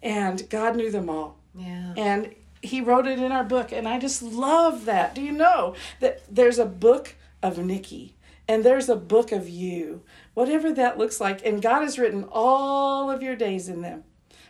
And 0.01 0.49
God 0.49 0.77
knew 0.77 0.93
them 0.93 1.11
all. 1.11 1.39
Yeah. 1.55 1.95
And 1.97 2.35
he 2.63 2.81
wrote 2.81 3.07
it 3.07 3.19
in 3.19 3.33
our 3.33 3.45
book 3.45 3.73
and 3.73 3.89
i 3.89 3.99
just 3.99 4.23
love 4.23 4.85
that. 4.85 5.15
Do 5.15 5.23
you 5.23 5.33
know 5.33 5.75
that 6.01 6.23
there's 6.35 6.59
a 6.59 6.67
book 6.67 7.15
of 7.43 7.59
nikki 7.59 8.15
and 8.47 8.65
there's 8.65 8.89
a 8.89 8.97
book 8.97 9.33
of 9.33 9.49
you 9.49 10.03
whatever 10.35 10.73
that 10.73 10.99
looks 10.99 11.21
like 11.21 11.45
and 11.45 11.63
god 11.63 11.83
has 11.83 11.99
written 11.99 12.27
all 12.31 13.11
of 13.11 13.23
your 13.23 13.37
days 13.37 13.69
in 13.69 13.83
them 13.83 14.05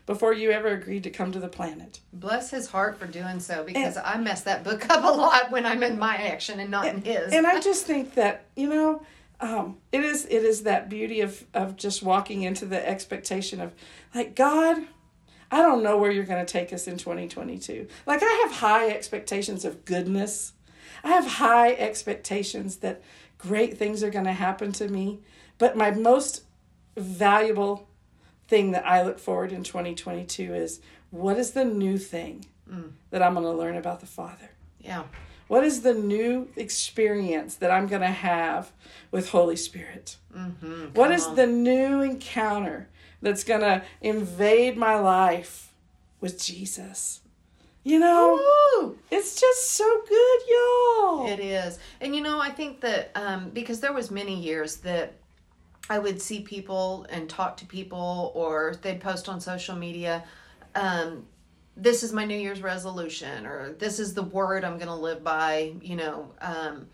before 0.09 0.33
you 0.33 0.51
ever 0.51 0.69
agreed 0.69 1.03
to 1.03 1.11
come 1.11 1.31
to 1.33 1.39
the 1.39 1.49
planet. 1.49 2.01
Bless 2.15 2.51
his 2.51 2.67
heart 2.69 2.99
for 2.99 3.07
doing 3.07 3.39
so 3.41 3.63
because 3.63 3.99
and, 3.99 4.07
i 4.07 4.17
mess 4.17 4.41
that 4.41 4.65
book 4.65 4.89
up 4.89 5.05
a 5.05 5.07
lot 5.07 5.51
when 5.51 5.67
i'm 5.67 5.83
in 5.83 5.99
my 5.99 6.17
action 6.17 6.59
and 6.61 6.71
not 6.71 6.87
and, 6.87 7.07
in 7.07 7.15
his. 7.15 7.33
and 7.33 7.47
i 7.47 7.61
just 7.71 7.85
think 7.85 8.15
that 8.15 8.47
you 8.57 8.69
know 8.69 9.03
um, 9.41 9.77
it 9.93 10.01
is 10.01 10.25
it 10.25 10.43
is 10.43 10.63
that 10.63 10.89
beauty 10.89 11.21
of 11.21 11.45
of 11.55 11.77
just 11.77 12.03
walking 12.03 12.43
into 12.43 12.65
the 12.65 12.89
expectation 12.89 13.61
of 13.61 13.73
like 14.15 14.35
god 14.35 14.79
I 15.51 15.63
don't 15.63 15.83
know 15.83 15.97
where 15.97 16.11
you're 16.11 16.25
going 16.25 16.45
to 16.45 16.53
take 16.53 16.73
us 16.73 16.87
in 16.87 16.99
2022. 16.99 17.89
Like, 18.07 18.23
I 18.23 18.47
have 18.47 18.59
high 18.59 18.91
expectations 18.91 19.65
of 19.65 19.85
goodness. 19.85 20.53
I 21.03 21.09
have 21.09 21.27
high 21.27 21.73
expectations 21.73 22.77
that 22.77 23.03
great 23.39 23.79
things 23.79 24.03
are 24.03 24.11
going 24.11 24.27
to 24.27 24.33
happen 24.33 24.73
to 24.73 24.89
me. 24.89 25.21
But 25.57 25.77
my 25.77 25.91
most 25.91 26.43
valuable 26.97 27.89
thing 28.49 28.73
that 28.73 28.87
I 28.87 29.03
look 29.03 29.19
forward 29.19 29.53
in 29.53 29.63
2022 29.63 30.55
is 30.55 30.81
what 31.11 31.39
is 31.39 31.53
the 31.53 31.65
new 31.65 31.99
thing 31.99 32.47
mm. 32.71 32.91
that 33.11 33.23
I'm 33.23 33.35
going 33.35 33.45
to 33.45 33.53
learn 33.53 33.77
about 33.77 34.01
the 34.01 34.07
Father? 34.07 34.51
Yeah. 34.81 35.05
What 35.49 35.65
is 35.65 35.81
the 35.81 35.95
new 35.95 36.51
experience 36.57 37.55
that 37.57 37.71
I'm 37.71 37.87
going 37.87 38.03
to 38.03 38.09
have 38.09 38.71
with 39.11 39.31
Holy 39.31 39.57
Spirit? 39.57 40.17
Mm-hmm. 40.37 40.89
What 40.93 41.11
is 41.11 41.25
on. 41.25 41.37
the 41.37 41.47
new 41.47 42.03
encounter 42.03 42.89
that's 43.23 43.45
going 43.45 43.61
to 43.61 43.83
invade 44.01 44.77
my 44.77 44.99
life 44.99 45.73
with 46.21 46.43
Jesus. 46.43 47.21
You 47.85 47.99
know, 47.99 48.39
Ooh. 48.39 48.99
it's 49.11 49.41
just 49.41 49.71
so 49.71 50.03
good, 50.07 50.41
y'all. 50.49 51.29
It 51.29 51.41
is. 51.41 51.79
And 52.01 52.15
you 52.15 52.21
know, 52.21 52.39
I 52.39 52.51
think 52.51 52.81
that 52.81 53.11
um, 53.15 53.51
because 53.51 53.81
there 53.81 53.93
was 53.93 54.11
many 54.11 54.39
years 54.39 54.77
that 54.79 55.15
I 55.89 55.99
would 55.99 56.21
see 56.21 56.41
people 56.41 57.07
and 57.09 57.31
talk 57.31 57.57
to 57.59 57.67
people 57.67 58.33
or 58.35 58.75
they'd 58.83 59.01
post 59.01 59.29
on 59.29 59.41
social 59.41 59.75
media, 59.75 60.25
um, 60.75 61.25
this 61.77 62.03
is 62.03 62.13
my 62.13 62.25
New 62.25 62.39
Year's 62.39 62.61
resolution 62.61 63.47
or 63.47 63.73
this 63.73 63.99
is 63.99 64.13
the 64.13 64.23
word 64.23 64.65
I'm 64.65 64.77
going 64.77 64.89
to 64.89 64.95
live 64.95 65.25
by, 65.25 65.73
you 65.81 65.97
know, 65.97 66.31
um, 66.43 66.89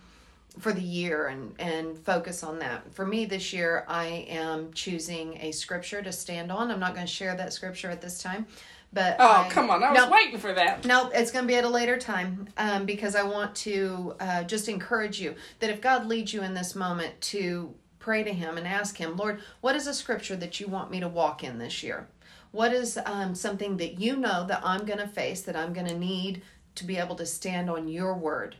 for 0.58 0.72
the 0.72 0.80
year 0.80 1.26
and 1.26 1.54
and 1.58 1.98
focus 1.98 2.42
on 2.42 2.58
that. 2.60 2.94
For 2.94 3.06
me 3.06 3.24
this 3.24 3.52
year 3.52 3.84
I 3.88 4.26
am 4.28 4.72
choosing 4.72 5.38
a 5.40 5.52
scripture 5.52 6.02
to 6.02 6.12
stand 6.12 6.52
on. 6.52 6.70
I'm 6.70 6.80
not 6.80 6.94
going 6.94 7.06
to 7.06 7.12
share 7.12 7.36
that 7.36 7.52
scripture 7.52 7.90
at 7.90 8.00
this 8.00 8.22
time. 8.22 8.46
But 8.92 9.16
oh 9.18 9.44
I, 9.46 9.48
come 9.50 9.70
on! 9.70 9.82
I 9.82 9.90
was 9.90 10.04
no, 10.04 10.10
waiting 10.10 10.38
for 10.38 10.52
that. 10.52 10.84
No, 10.84 11.10
it's 11.12 11.32
going 11.32 11.44
to 11.44 11.48
be 11.48 11.56
at 11.56 11.64
a 11.64 11.68
later 11.68 11.98
time 11.98 12.48
um, 12.56 12.86
because 12.86 13.16
I 13.16 13.24
want 13.24 13.54
to 13.56 14.14
uh, 14.20 14.44
just 14.44 14.68
encourage 14.68 15.20
you 15.20 15.34
that 15.58 15.68
if 15.68 15.80
God 15.80 16.06
leads 16.06 16.32
you 16.32 16.42
in 16.42 16.54
this 16.54 16.76
moment 16.76 17.20
to 17.22 17.74
pray 17.98 18.22
to 18.22 18.32
Him 18.32 18.56
and 18.56 18.68
ask 18.68 18.96
Him, 18.96 19.16
Lord, 19.16 19.40
what 19.62 19.74
is 19.74 19.88
a 19.88 19.94
scripture 19.94 20.36
that 20.36 20.60
you 20.60 20.68
want 20.68 20.92
me 20.92 21.00
to 21.00 21.08
walk 21.08 21.42
in 21.42 21.58
this 21.58 21.82
year? 21.82 22.06
What 22.52 22.72
is 22.72 22.96
um, 23.04 23.34
something 23.34 23.78
that 23.78 23.98
you 23.98 24.16
know 24.16 24.46
that 24.46 24.60
I'm 24.62 24.86
going 24.86 25.00
to 25.00 25.08
face 25.08 25.42
that 25.42 25.56
I'm 25.56 25.72
going 25.72 25.88
to 25.88 25.98
need 25.98 26.42
to 26.76 26.84
be 26.84 26.96
able 26.96 27.16
to 27.16 27.26
stand 27.26 27.68
on 27.68 27.88
Your 27.88 28.14
word 28.14 28.54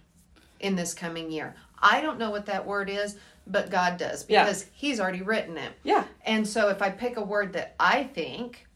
in 0.58 0.74
this 0.74 0.94
coming 0.94 1.30
year? 1.30 1.54
I 1.84 2.00
don't 2.00 2.18
know 2.18 2.30
what 2.30 2.46
that 2.46 2.66
word 2.66 2.88
is, 2.88 3.16
but 3.46 3.70
God 3.70 3.98
does 3.98 4.24
because 4.24 4.62
yeah. 4.62 4.68
He's 4.72 4.98
already 4.98 5.22
written 5.22 5.58
it. 5.58 5.72
Yeah. 5.84 6.04
And 6.24 6.48
so 6.48 6.70
if 6.70 6.80
I 6.80 6.90
pick 6.90 7.18
a 7.18 7.22
word 7.22 7.52
that 7.52 7.76
I 7.78 8.04
think, 8.04 8.66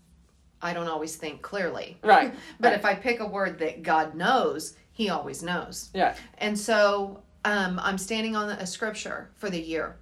I 0.60 0.74
don't 0.74 0.88
always 0.88 1.16
think 1.16 1.40
clearly. 1.40 1.98
Right. 2.04 2.34
but 2.60 2.68
right. 2.68 2.78
if 2.78 2.84
I 2.84 2.94
pick 2.94 3.20
a 3.20 3.26
word 3.26 3.58
that 3.60 3.82
God 3.82 4.14
knows, 4.14 4.76
He 4.92 5.08
always 5.08 5.42
knows. 5.42 5.88
Yeah. 5.94 6.14
And 6.36 6.56
so 6.56 7.22
um, 7.44 7.80
I'm 7.82 7.98
standing 7.98 8.36
on 8.36 8.50
a 8.50 8.66
scripture 8.66 9.30
for 9.36 9.48
the 9.48 9.60
year. 9.60 9.96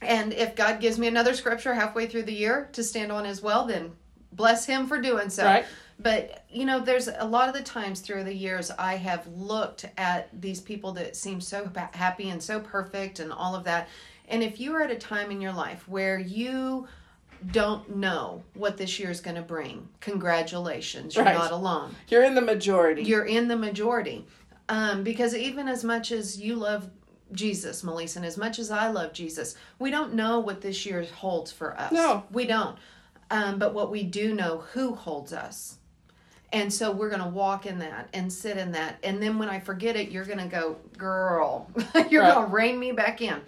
And 0.00 0.32
if 0.32 0.56
God 0.56 0.80
gives 0.80 0.98
me 0.98 1.06
another 1.06 1.32
scripture 1.34 1.74
halfway 1.74 2.06
through 2.06 2.24
the 2.24 2.32
year 2.32 2.68
to 2.72 2.82
stand 2.82 3.12
on 3.12 3.24
as 3.24 3.40
well, 3.40 3.66
then 3.66 3.92
bless 4.32 4.66
Him 4.66 4.86
for 4.86 5.00
doing 5.00 5.30
so. 5.30 5.44
Right. 5.44 5.64
But 5.98 6.44
you 6.50 6.64
know 6.64 6.80
there's 6.80 7.08
a 7.08 7.24
lot 7.24 7.48
of 7.48 7.54
the 7.54 7.62
times 7.62 8.00
through 8.00 8.24
the 8.24 8.34
years 8.34 8.70
i 8.72 8.96
have 8.96 9.26
looked 9.28 9.86
at 9.96 10.28
these 10.40 10.60
people 10.60 10.92
that 10.92 11.16
seem 11.16 11.40
so 11.40 11.70
happy 11.94 12.30
and 12.30 12.42
so 12.42 12.60
perfect 12.60 13.20
and 13.20 13.32
all 13.32 13.54
of 13.54 13.64
that. 13.64 13.88
And 14.28 14.42
if 14.42 14.60
you 14.60 14.74
are 14.74 14.82
at 14.82 14.90
a 14.90 14.96
time 14.96 15.30
in 15.30 15.40
your 15.40 15.52
life 15.52 15.86
where 15.88 16.18
you 16.18 16.86
don't 17.50 17.96
know 17.96 18.42
what 18.54 18.76
this 18.76 18.98
year 19.00 19.10
is 19.10 19.20
going 19.20 19.34
to 19.34 19.42
bring 19.42 19.88
congratulations 20.00 21.16
you're 21.16 21.24
right. 21.24 21.34
not 21.34 21.50
alone. 21.50 21.94
You're 22.08 22.24
in 22.24 22.34
the 22.34 22.40
majority. 22.40 23.02
You're 23.02 23.24
in 23.24 23.48
the 23.48 23.56
majority. 23.56 24.26
Um, 24.68 25.02
because 25.02 25.34
even 25.34 25.66
as 25.68 25.82
much 25.82 26.12
as 26.12 26.40
you 26.40 26.56
love 26.56 26.88
jesus 27.32 27.82
melisa 27.82 28.16
and 28.16 28.26
as 28.26 28.36
much 28.36 28.58
as 28.58 28.70
i 28.70 28.88
love 28.88 29.10
jesus 29.14 29.56
we 29.78 29.90
don't 29.90 30.12
know 30.12 30.38
what 30.40 30.60
this 30.60 30.84
year 30.84 31.02
holds 31.16 31.50
for 31.50 31.74
us. 31.78 31.90
No. 31.90 32.24
We 32.30 32.44
don't 32.44 32.76
um, 33.32 33.58
but 33.58 33.74
what 33.74 33.90
we 33.90 34.04
do 34.04 34.32
know 34.32 34.58
who 34.72 34.94
holds 34.94 35.32
us 35.32 35.78
and 36.52 36.70
so 36.70 36.92
we're 36.92 37.08
going 37.08 37.22
to 37.22 37.28
walk 37.28 37.64
in 37.64 37.78
that 37.78 38.08
and 38.12 38.30
sit 38.30 38.58
in 38.58 38.72
that. 38.72 38.98
And 39.02 39.22
then 39.22 39.38
when 39.38 39.48
I 39.48 39.58
forget 39.58 39.96
it, 39.96 40.10
you're 40.10 40.26
going 40.26 40.38
to 40.38 40.44
go, 40.44 40.76
girl, 40.98 41.66
you're 42.10 42.22
right. 42.22 42.34
going 42.34 42.46
to 42.46 42.52
rein 42.52 42.78
me 42.78 42.92
back 42.92 43.22
in. 43.22 43.40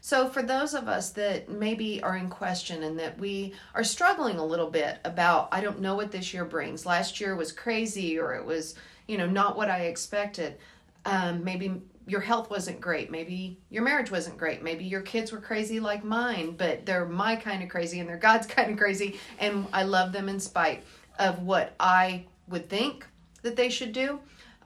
So, 0.00 0.28
for 0.28 0.42
those 0.42 0.74
of 0.74 0.88
us 0.88 1.10
that 1.10 1.48
maybe 1.48 2.02
are 2.02 2.16
in 2.16 2.28
question 2.28 2.82
and 2.82 2.98
that 2.98 3.18
we 3.18 3.54
are 3.74 3.84
struggling 3.84 4.38
a 4.38 4.44
little 4.44 4.68
bit 4.68 4.98
about, 5.04 5.48
I 5.52 5.60
don't 5.60 5.80
know 5.80 5.94
what 5.94 6.10
this 6.10 6.34
year 6.34 6.44
brings. 6.44 6.84
Last 6.84 7.20
year 7.20 7.36
was 7.36 7.52
crazy 7.52 8.18
or 8.18 8.34
it 8.34 8.44
was, 8.44 8.74
you 9.06 9.16
know, 9.16 9.26
not 9.26 9.56
what 9.56 9.70
I 9.70 9.82
expected. 9.82 10.56
Um, 11.04 11.44
maybe 11.44 11.82
your 12.06 12.20
health 12.20 12.50
wasn't 12.50 12.80
great. 12.80 13.10
Maybe 13.10 13.58
your 13.70 13.82
marriage 13.82 14.10
wasn't 14.10 14.36
great. 14.36 14.62
Maybe 14.62 14.84
your 14.84 15.02
kids 15.02 15.32
were 15.32 15.40
crazy 15.40 15.80
like 15.80 16.04
mine, 16.04 16.56
but 16.56 16.84
they're 16.84 17.06
my 17.06 17.36
kind 17.36 17.62
of 17.62 17.68
crazy 17.68 18.00
and 18.00 18.08
they're 18.08 18.16
God's 18.16 18.46
kind 18.48 18.70
of 18.70 18.78
crazy. 18.78 19.18
And 19.38 19.66
I 19.72 19.84
love 19.84 20.12
them 20.12 20.28
in 20.28 20.40
spite 20.40 20.84
of 21.18 21.42
what 21.42 21.74
I 21.78 22.26
would 22.48 22.68
think 22.68 23.06
that 23.42 23.56
they 23.56 23.68
should 23.68 23.92
do. 23.92 24.20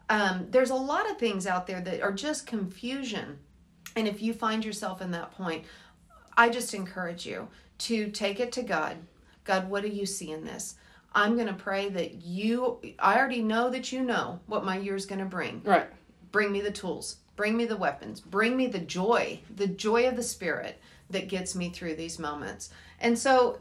Um, 0.09 0.47
there's 0.51 0.71
a 0.71 0.75
lot 0.75 1.11
of 1.11 1.19
things 1.19 1.47
out 1.47 1.67
there 1.67 1.81
that 1.81 2.01
are 2.01 2.13
just 2.13 2.47
confusion. 2.47 3.39
And 3.97 4.07
if 4.07 4.23
you 4.23 4.33
find 4.33 4.65
yourself 4.65 5.03
in 5.03 5.11
that 5.13 5.33
point, 5.33 5.65
I 6.37 6.49
just 6.49 6.75
encourage 6.75 7.27
you 7.27 7.49
to 7.79 8.11
take 8.11 8.41
it 8.41 8.53
to 8.53 8.63
God. 8.63 8.97
God, 9.45 9.69
what 9.69 9.83
do 9.83 9.89
you 9.89 10.07
see 10.07 10.31
in 10.31 10.45
this? 10.45 10.77
I'm 11.15 11.35
going 11.35 11.47
to 11.47 11.55
pray 11.55 11.89
that 11.89 12.23
you, 12.23 12.81
I 12.99 13.19
already 13.19 13.43
know 13.43 13.71
that 13.71 13.91
you 13.91 14.03
know 14.03 14.41
what 14.47 14.65
my 14.65 14.77
year 14.77 14.95
is 14.95 15.07
going 15.07 15.21
to 15.21 15.25
bring. 15.25 15.63
Right. 15.65 15.87
Bring 16.31 16.53
me 16.53 16.61
the 16.61 16.71
tools, 16.71 17.17
bring 17.37 17.57
me 17.57 17.65
the 17.65 17.77
weapons, 17.77 18.21
bring 18.21 18.57
me 18.57 18.67
the 18.67 18.79
joy, 18.79 19.41
the 19.55 19.67
joy 19.67 20.09
of 20.09 20.17
the 20.17 20.23
Spirit 20.23 20.81
that 21.11 21.29
gets 21.29 21.55
me 21.55 21.71
through 21.71 21.95
these 21.95 22.19
moments. 22.19 22.71
And 23.01 23.19
so, 23.19 23.61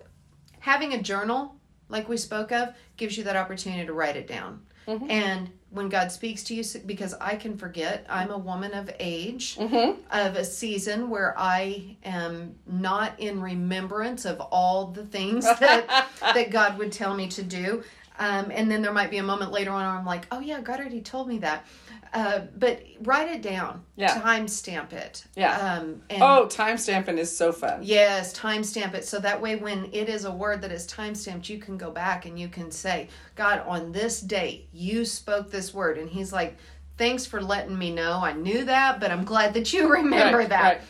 having 0.59 0.93
a 0.93 1.01
journal, 1.01 1.55
like 1.89 2.09
we 2.09 2.17
spoke 2.17 2.51
of, 2.51 2.73
gives 2.97 3.17
you 3.17 3.23
that 3.25 3.35
opportunity 3.35 3.85
to 3.85 3.93
write 3.93 4.15
it 4.15 4.27
down. 4.27 4.61
Mm-hmm. 4.87 5.09
And 5.09 5.49
when 5.71 5.89
God 5.89 6.11
speaks 6.11 6.43
to 6.45 6.55
you, 6.55 6.63
because 6.85 7.13
I 7.15 7.35
can 7.35 7.57
forget, 7.57 8.05
I'm 8.09 8.31
a 8.31 8.37
woman 8.37 8.73
of 8.73 8.89
age, 8.99 9.57
mm-hmm. 9.57 9.99
of 10.11 10.35
a 10.35 10.45
season 10.45 11.09
where 11.09 11.33
I 11.37 11.97
am 12.03 12.55
not 12.65 13.19
in 13.19 13.41
remembrance 13.41 14.25
of 14.25 14.39
all 14.39 14.87
the 14.87 15.05
things 15.05 15.43
that 15.43 16.07
that 16.21 16.49
God 16.51 16.77
would 16.77 16.91
tell 16.91 17.13
me 17.13 17.27
to 17.29 17.43
do. 17.43 17.83
Um, 18.17 18.51
and 18.51 18.71
then 18.71 18.81
there 18.81 18.93
might 18.93 19.11
be 19.11 19.17
a 19.17 19.23
moment 19.23 19.51
later 19.51 19.71
on 19.71 19.85
where 19.85 19.99
I'm 19.99 20.05
like, 20.05 20.27
oh 20.31 20.39
yeah, 20.39 20.61
God 20.61 20.79
already 20.79 21.01
told 21.01 21.27
me 21.27 21.39
that. 21.39 21.65
Uh, 22.13 22.41
but 22.57 22.81
write 23.01 23.29
it 23.29 23.41
down. 23.41 23.83
Yeah. 23.97 24.21
Timestamp 24.21 24.93
it. 24.93 25.25
Yeah. 25.35 25.57
Um, 25.57 26.01
and 26.09 26.23
oh, 26.23 26.47
timestamping 26.49 27.17
is 27.17 27.35
so 27.35 27.51
fun. 27.51 27.81
Yes, 27.83 28.33
timestamp 28.33 28.93
it. 28.93 29.05
So 29.05 29.19
that 29.19 29.41
way, 29.41 29.57
when 29.57 29.89
it 29.91 30.07
is 30.07 30.23
a 30.23 30.31
word 30.31 30.61
that 30.61 30.71
is 30.71 30.87
timestamped, 30.87 31.49
you 31.49 31.57
can 31.57 31.77
go 31.77 31.91
back 31.91 32.25
and 32.25 32.39
you 32.39 32.47
can 32.47 32.71
say, 32.71 33.09
God, 33.35 33.63
on 33.67 33.91
this 33.91 34.21
date, 34.21 34.69
you 34.71 35.03
spoke 35.03 35.51
this 35.51 35.73
word. 35.73 35.97
And 35.97 36.09
He's 36.09 36.31
like, 36.31 36.57
thanks 36.97 37.25
for 37.25 37.41
letting 37.41 37.77
me 37.77 37.93
know. 37.93 38.13
I 38.23 38.31
knew 38.31 38.63
that, 38.63 39.01
but 39.01 39.11
I'm 39.11 39.25
glad 39.25 39.53
that 39.55 39.73
you 39.73 39.89
remember 39.91 40.37
right, 40.37 40.49
that. 40.49 40.63
Right. 40.63 40.81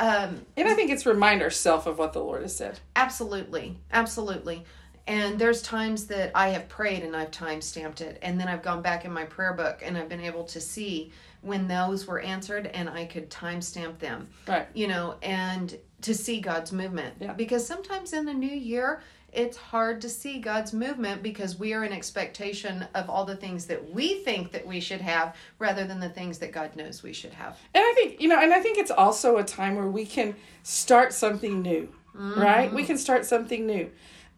Um, 0.00 0.46
and 0.56 0.66
I 0.66 0.72
think 0.72 0.90
it's 0.90 1.04
remind 1.04 1.42
ourselves 1.42 1.86
of 1.86 1.98
what 1.98 2.14
the 2.14 2.20
Lord 2.20 2.40
has 2.40 2.56
said. 2.56 2.80
Absolutely. 2.96 3.76
Absolutely. 3.92 4.64
And 5.10 5.40
there's 5.40 5.60
times 5.60 6.06
that 6.06 6.30
I 6.36 6.50
have 6.50 6.68
prayed 6.68 7.02
and 7.02 7.16
I've 7.16 7.32
time 7.32 7.60
stamped 7.60 8.00
it. 8.00 8.18
And 8.22 8.38
then 8.38 8.46
I've 8.46 8.62
gone 8.62 8.80
back 8.80 9.04
in 9.04 9.12
my 9.12 9.24
prayer 9.24 9.52
book 9.52 9.82
and 9.84 9.98
I've 9.98 10.08
been 10.08 10.20
able 10.20 10.44
to 10.44 10.60
see 10.60 11.10
when 11.42 11.66
those 11.66 12.06
were 12.06 12.20
answered 12.20 12.68
and 12.68 12.88
I 12.88 13.06
could 13.06 13.28
time 13.28 13.60
stamp 13.60 13.98
them. 13.98 14.28
Right. 14.46 14.68
You 14.72 14.86
know, 14.86 15.16
and 15.20 15.76
to 16.02 16.14
see 16.14 16.40
God's 16.40 16.70
movement. 16.70 17.16
Yeah. 17.18 17.32
Because 17.32 17.66
sometimes 17.66 18.12
in 18.12 18.24
the 18.24 18.32
new 18.32 18.46
year, 18.46 19.02
it's 19.32 19.56
hard 19.56 20.00
to 20.02 20.08
see 20.08 20.38
God's 20.38 20.72
movement 20.72 21.24
because 21.24 21.58
we 21.58 21.72
are 21.72 21.82
in 21.82 21.92
expectation 21.92 22.86
of 22.94 23.10
all 23.10 23.24
the 23.24 23.36
things 23.36 23.66
that 23.66 23.92
we 23.92 24.22
think 24.22 24.52
that 24.52 24.64
we 24.64 24.78
should 24.78 25.00
have 25.00 25.34
rather 25.58 25.84
than 25.84 25.98
the 25.98 26.08
things 26.08 26.38
that 26.38 26.52
God 26.52 26.76
knows 26.76 27.02
we 27.02 27.12
should 27.12 27.32
have. 27.32 27.58
And 27.74 27.82
I 27.82 27.92
think, 27.96 28.20
you 28.20 28.28
know, 28.28 28.40
and 28.40 28.54
I 28.54 28.60
think 28.60 28.78
it's 28.78 28.92
also 28.92 29.38
a 29.38 29.44
time 29.44 29.74
where 29.74 29.88
we 29.88 30.06
can 30.06 30.36
start 30.62 31.12
something 31.12 31.62
new, 31.62 31.88
mm-hmm. 32.14 32.40
right? 32.40 32.72
We 32.72 32.84
can 32.84 32.96
start 32.96 33.24
something 33.24 33.66
new. 33.66 33.90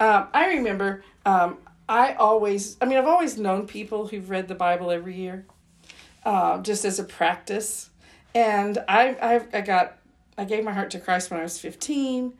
Um, 0.02 0.26
I 0.34 0.54
remember 0.54 1.04
um, 1.24 1.58
I 1.88 2.14
always, 2.14 2.76
I 2.80 2.86
mean, 2.86 2.98
I've 2.98 3.06
always 3.06 3.38
known 3.38 3.68
people 3.68 4.08
who've 4.08 4.28
read 4.28 4.48
the 4.48 4.54
Bible 4.56 4.90
every 4.90 5.14
year, 5.14 5.46
uh, 6.24 6.60
just 6.60 6.84
as 6.84 6.98
a 6.98 7.04
practice. 7.04 7.88
And 8.34 8.78
I, 8.88 9.10
I, 9.22 9.58
I 9.58 9.60
got, 9.60 9.98
I 10.36 10.44
gave 10.44 10.64
my 10.64 10.72
heart 10.72 10.90
to 10.90 10.98
Christ 10.98 11.30
when 11.30 11.38
I 11.38 11.44
was 11.44 11.60
15. 11.60 12.32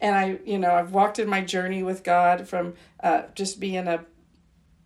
And 0.00 0.16
I, 0.16 0.38
you 0.46 0.58
know, 0.58 0.72
I've 0.72 0.92
walked 0.92 1.18
in 1.18 1.28
my 1.28 1.42
journey 1.42 1.82
with 1.82 2.02
God 2.02 2.48
from 2.48 2.72
uh, 3.02 3.24
just 3.34 3.60
being 3.60 3.88
a 3.88 4.06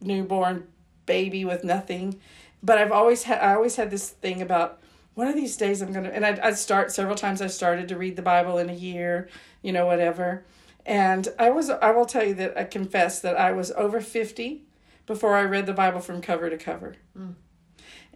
newborn 0.00 0.66
baby 1.06 1.44
with 1.44 1.62
nothing. 1.62 2.18
But 2.60 2.78
I've 2.78 2.90
always 2.90 3.22
had, 3.22 3.38
I 3.38 3.54
always 3.54 3.76
had 3.76 3.92
this 3.92 4.10
thing 4.10 4.42
about 4.42 4.80
one 5.14 5.28
of 5.28 5.36
these 5.36 5.56
days 5.56 5.80
I'm 5.80 5.94
to, 5.94 6.12
and 6.12 6.26
I'd, 6.26 6.40
I'd 6.40 6.58
start 6.58 6.90
several 6.90 7.14
times 7.14 7.40
I 7.40 7.46
started 7.46 7.86
to 7.90 7.96
read 7.96 8.16
the 8.16 8.22
Bible 8.22 8.58
in 8.58 8.68
a 8.68 8.74
year, 8.74 9.28
you 9.62 9.72
know, 9.72 9.86
whatever. 9.86 10.42
And 10.86 11.28
I 11.38 11.50
was 11.50 11.68
I 11.68 11.90
will 11.90 12.06
tell 12.06 12.24
you 12.24 12.34
that 12.34 12.56
I 12.56 12.64
confess 12.64 13.20
that 13.20 13.36
I 13.36 13.52
was 13.52 13.72
over 13.72 14.00
50 14.00 14.62
before 15.04 15.34
I 15.34 15.42
read 15.42 15.66
the 15.66 15.74
Bible 15.74 16.00
from 16.00 16.22
cover 16.22 16.48
to 16.48 16.56
cover. 16.56 16.94
Mm. 17.18 17.34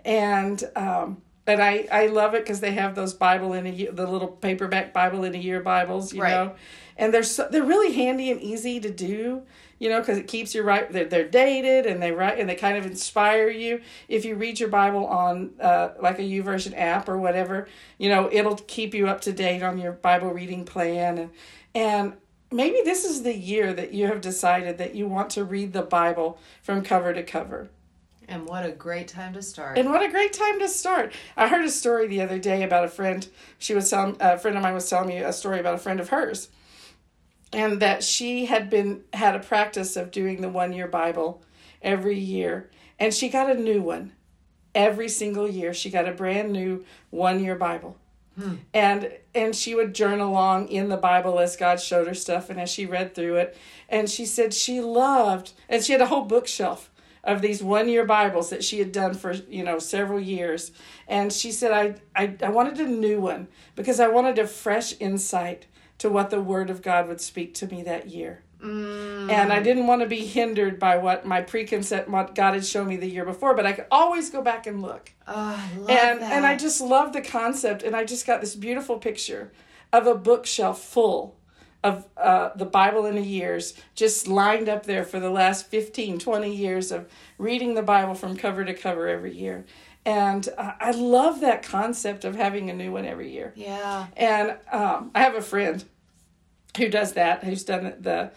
And 0.05 0.65
um 0.77 1.23
and 1.47 1.63
I, 1.63 1.89
I 1.91 2.07
love 2.07 2.35
it 2.35 2.45
because 2.45 2.61
they 2.61 2.73
have 2.73 2.95
those 2.95 3.13
Bible 3.13 3.55
in 3.55 3.67
a 3.67 3.71
year, 3.71 3.91
the 3.91 4.07
little 4.07 4.29
paperback 4.29 4.93
Bible 4.93 5.25
in 5.25 5.35
a 5.35 5.39
year 5.39 5.61
Bibles, 5.61 6.13
you 6.13 6.23
right. 6.23 6.31
know, 6.31 6.55
and 6.97 7.13
they're 7.13 7.23
so, 7.23 7.49
they're 7.51 7.65
really 7.65 7.93
handy 7.93 8.31
and 8.31 8.41
easy 8.41 8.79
to 8.79 8.91
do, 8.91 9.43
you 9.79 9.89
know, 9.89 9.99
because 10.01 10.19
it 10.19 10.29
keeps 10.29 10.55
you 10.55 10.63
right. 10.63 10.91
They're, 10.93 11.07
they're 11.07 11.29
dated 11.29 11.87
and 11.87 12.01
they 12.01 12.13
write 12.13 12.39
and 12.39 12.49
they 12.49 12.55
kind 12.55 12.77
of 12.77 12.87
inspire 12.87 13.49
you. 13.49 13.81
If 14.07 14.25
you 14.25 14.37
read 14.37 14.61
your 14.61 14.69
Bible 14.69 15.07
on 15.07 15.51
uh, 15.61 15.91
like 16.01 16.19
a 16.19 16.23
YouVersion 16.23 16.75
app 16.77 17.09
or 17.09 17.19
whatever, 17.19 17.67
you 17.99 18.11
know, 18.11 18.29
it'll 18.31 18.57
keep 18.57 18.95
you 18.95 19.09
up 19.09 19.23
to 19.23 19.33
date 19.33 19.63
on 19.63 19.79
your 19.79 19.93
Bible 19.93 20.31
reading 20.31 20.65
plan 20.65 21.19
and 21.19 21.31
and 21.75 22.15
maybe 22.51 22.81
this 22.85 23.05
is 23.05 23.23
the 23.23 23.37
year 23.37 23.73
that 23.73 23.93
you 23.93 24.07
have 24.07 24.21
decided 24.21 24.79
that 24.79 24.95
you 24.95 25.07
want 25.07 25.31
to 25.31 25.45
read 25.45 25.73
the 25.73 25.83
Bible 25.83 26.39
from 26.63 26.83
cover 26.83 27.13
to 27.13 27.23
cover. 27.23 27.71
And 28.29 28.47
what 28.47 28.65
a 28.65 28.71
great 28.71 29.09
time 29.09 29.33
to 29.35 29.43
start. 29.43 29.77
And 29.77 29.91
what 29.91 30.03
a 30.03 30.11
great 30.11 30.33
time 30.33 30.61
to 30.61 30.69
start. 30.69 31.13
I 31.37 31.49
heard 31.49 31.65
a 31.65 31.71
story 31.71 32.07
the 32.07 32.23
other 32.23 32.39
day 32.39 32.63
about 32.63 32.85
a 32.85 32.89
friend. 32.89 33.27
She 33.59 33.75
was 33.75 33.91
telling 33.91 34.17
a 34.21 34.39
friend 34.39 34.57
of 34.57 34.63
mine 34.63 34.75
was 34.75 34.89
telling 34.89 35.09
me 35.09 35.19
a 35.19 35.33
story 35.33 35.59
about 35.59 35.75
a 35.75 35.79
friend 35.79 35.99
of 35.99 36.11
hers. 36.11 36.49
And 37.53 37.81
that 37.81 38.05
she 38.05 38.47
had 38.47 38.71
been 38.71 39.03
had 39.13 39.35
a 39.35 39.41
practice 39.41 39.97
of 39.97 40.13
doing 40.13 40.41
the 40.41 40.49
one 40.49 40.73
year 40.73 40.87
Bible 40.87 41.43
every 41.83 42.19
year. 42.19 42.71
And 43.01 43.13
she 43.13 43.29
got 43.29 43.51
a 43.51 43.61
new 43.61 43.83
one. 43.83 44.13
Every 44.77 45.09
single 45.09 45.49
year 45.49 45.75
she 45.75 45.91
got 45.91 46.09
a 46.09 46.13
brand 46.13 46.53
new 46.53 46.85
one 47.11 47.43
year 47.43 47.57
Bible. 47.57 47.97
Hmm. 48.41 48.55
And 48.73 49.13
and 49.35 49.55
she 49.55 49.75
would 49.75 49.95
journal 49.95 50.31
along 50.31 50.69
in 50.69 50.89
the 50.89 50.97
Bible 50.97 51.39
as 51.39 51.57
God 51.57 51.81
showed 51.81 52.07
her 52.07 52.15
stuff 52.15 52.49
and 52.51 52.61
as 52.61 52.71
she 52.71 52.87
read 52.87 53.15
through 53.15 53.37
it. 53.37 53.57
And 53.89 54.09
she 54.09 54.25
said 54.25 54.55
she 54.55 54.81
loved 54.81 55.53
and 55.69 55.85
she 55.85 55.93
had 55.93 56.01
a 56.01 56.07
whole 56.07 56.25
bookshelf 56.25 56.91
of 57.23 57.43
these 57.43 57.63
one 57.63 57.89
year 57.89 58.07
Bibles 58.07 58.49
that 58.49 58.65
she 58.65 58.79
had 58.79 58.93
done 58.93 59.13
for, 59.13 59.33
you 59.33 59.63
know, 59.63 59.79
several 59.79 60.19
years. 60.19 60.73
And 61.07 61.33
she 61.33 61.53
said 61.53 61.71
I, 61.73 61.95
I 62.17 62.37
I 62.43 62.49
wanted 62.49 62.81
a 62.81 62.89
new 62.89 63.21
one 63.21 63.49
because 63.77 64.01
I 64.01 64.09
wanted 64.09 64.39
a 64.39 64.47
fresh 64.47 64.95
insight 65.01 65.67
to 65.99 66.09
what 66.09 66.31
the 66.31 66.41
word 66.41 66.71
of 66.71 66.81
God 66.81 67.09
would 67.09 67.21
speak 67.21 67.53
to 67.55 67.67
me 67.67 67.83
that 67.83 68.09
year. 68.09 68.43
Mm. 68.63 69.31
And 69.31 69.53
I 69.53 69.61
didn't 69.61 69.87
want 69.87 70.03
to 70.03 70.07
be 70.07 70.25
hindered 70.25 70.79
by 70.79 70.99
what 70.99 71.25
my 71.25 71.43
preconcept, 71.43 72.09
what 72.09 72.35
God 72.35 72.55
had 72.55 72.65
shown 72.65 72.89
me 72.89 72.97
the 72.97 73.09
year 73.09 73.25
before, 73.25 73.55
but 73.55 73.67
I 73.67 73.73
could 73.73 73.87
always 73.91 74.31
go 74.31 74.43
back 74.43 74.67
and 74.67 74.83
look. 74.83 75.13
Oh, 75.27 75.87
and 75.89 76.21
that. 76.21 76.33
and 76.33 76.47
I 76.47 76.57
just 76.57 76.81
love 76.81 77.13
the 77.13 77.23
concept, 77.23 77.83
and 77.83 77.97
I 77.97 78.05
just 78.05 78.27
got 78.27 78.41
this 78.41 78.55
beautiful 78.55 78.99
picture 78.99 79.51
of 79.93 80.07
a 80.07 80.15
bookshelf 80.15 80.83
full 80.83 81.37
of 81.83 82.07
uh, 82.17 82.51
the 82.57 82.67
Bible 82.67 83.07
in 83.07 83.17
a 83.17 83.23
years, 83.23 83.75
just 83.95 84.29
lined 84.29 84.69
up 84.69 84.85
there 84.85 85.05
for 85.05 85.19
the 85.19 85.31
last 85.31 85.67
15, 85.69 86.19
20 86.19 86.55
years 86.55 86.93
of 86.93 87.09
reading 87.39 87.75
the 87.75 87.83
Bible 87.83 88.15
from 88.15 88.37
cover 88.37 88.65
to 88.65 88.75
cover 88.75 89.09
every 89.09 89.35
year. 89.35 89.65
And 90.05 90.49
uh, 90.59 90.73
I 90.79 90.91
love 90.93 91.41
that 91.41 91.63
concept 91.63 92.25
of 92.25 92.37
having 92.37 92.71
a 92.71 92.75
new 92.75 92.93
one 92.93 93.05
every 93.07 93.33
year. 93.33 93.53
Yeah. 93.57 94.07
And 94.17 94.57
um, 94.71 95.11
I 95.15 95.21
have 95.21 95.35
a 95.35 95.43
friend 95.43 95.83
who 96.77 96.89
does 96.89 97.15
that 97.15 97.45
who's 97.45 97.65
done 97.65 97.95
the 98.01 98.31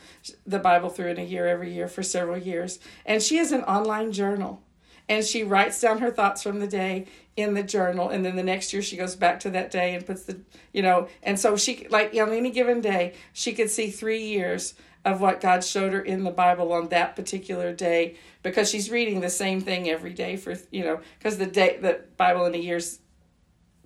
the 0.46 0.60
bible 0.60 0.90
through 0.90 1.10
in 1.10 1.20
a 1.20 1.24
year 1.24 1.48
every 1.48 1.74
year 1.74 1.88
for 1.88 2.04
several 2.04 2.38
years. 2.38 2.80
And 3.06 3.22
she 3.22 3.38
has 3.38 3.52
an 3.52 3.64
online 3.64 4.12
journal. 4.12 4.62
And 5.10 5.26
she 5.26 5.44
writes 5.44 5.82
down 5.82 6.00
her 6.00 6.12
thoughts 6.12 6.42
from 6.42 6.60
the 6.60 6.68
day 6.68 7.08
in 7.36 7.56
the 7.56 7.64
journal. 7.64 8.08
And 8.10 8.24
then 8.24 8.38
the 8.38 8.44
next 8.44 8.72
year 8.72 8.82
she 8.82 8.96
goes 8.96 9.16
back 9.16 9.40
to 9.42 9.50
that 9.52 9.70
day 9.70 9.94
and 9.94 10.06
puts 10.06 10.24
the 10.24 10.40
you 10.72 10.82
know 10.82 11.08
and 11.22 11.40
so 11.40 11.56
she 11.56 11.88
like 11.90 12.14
on 12.16 12.32
any 12.32 12.52
given 12.52 12.82
day 12.82 13.14
she 13.32 13.54
could 13.54 13.70
see 13.70 13.90
three 13.90 14.24
years 14.24 14.74
of 15.06 15.20
what 15.20 15.42
god 15.42 15.64
showed 15.64 15.94
her 15.94 16.02
in 16.02 16.24
the 16.24 16.32
bible 16.32 16.72
on 16.74 16.88
that 16.90 17.16
particular 17.16 17.74
day 17.74 18.16
because 18.42 18.70
she's 18.70 18.90
reading 18.90 19.20
the 19.20 19.30
same 19.30 19.62
thing 19.62 19.90
every 19.90 20.14
day 20.14 20.36
for 20.36 20.56
you 20.72 20.84
know 20.84 21.00
because 21.18 21.38
the 21.38 21.46
day 21.46 21.78
the 21.82 22.00
bible 22.18 22.46
in 22.46 22.56
a 22.56 22.58
year's 22.58 23.00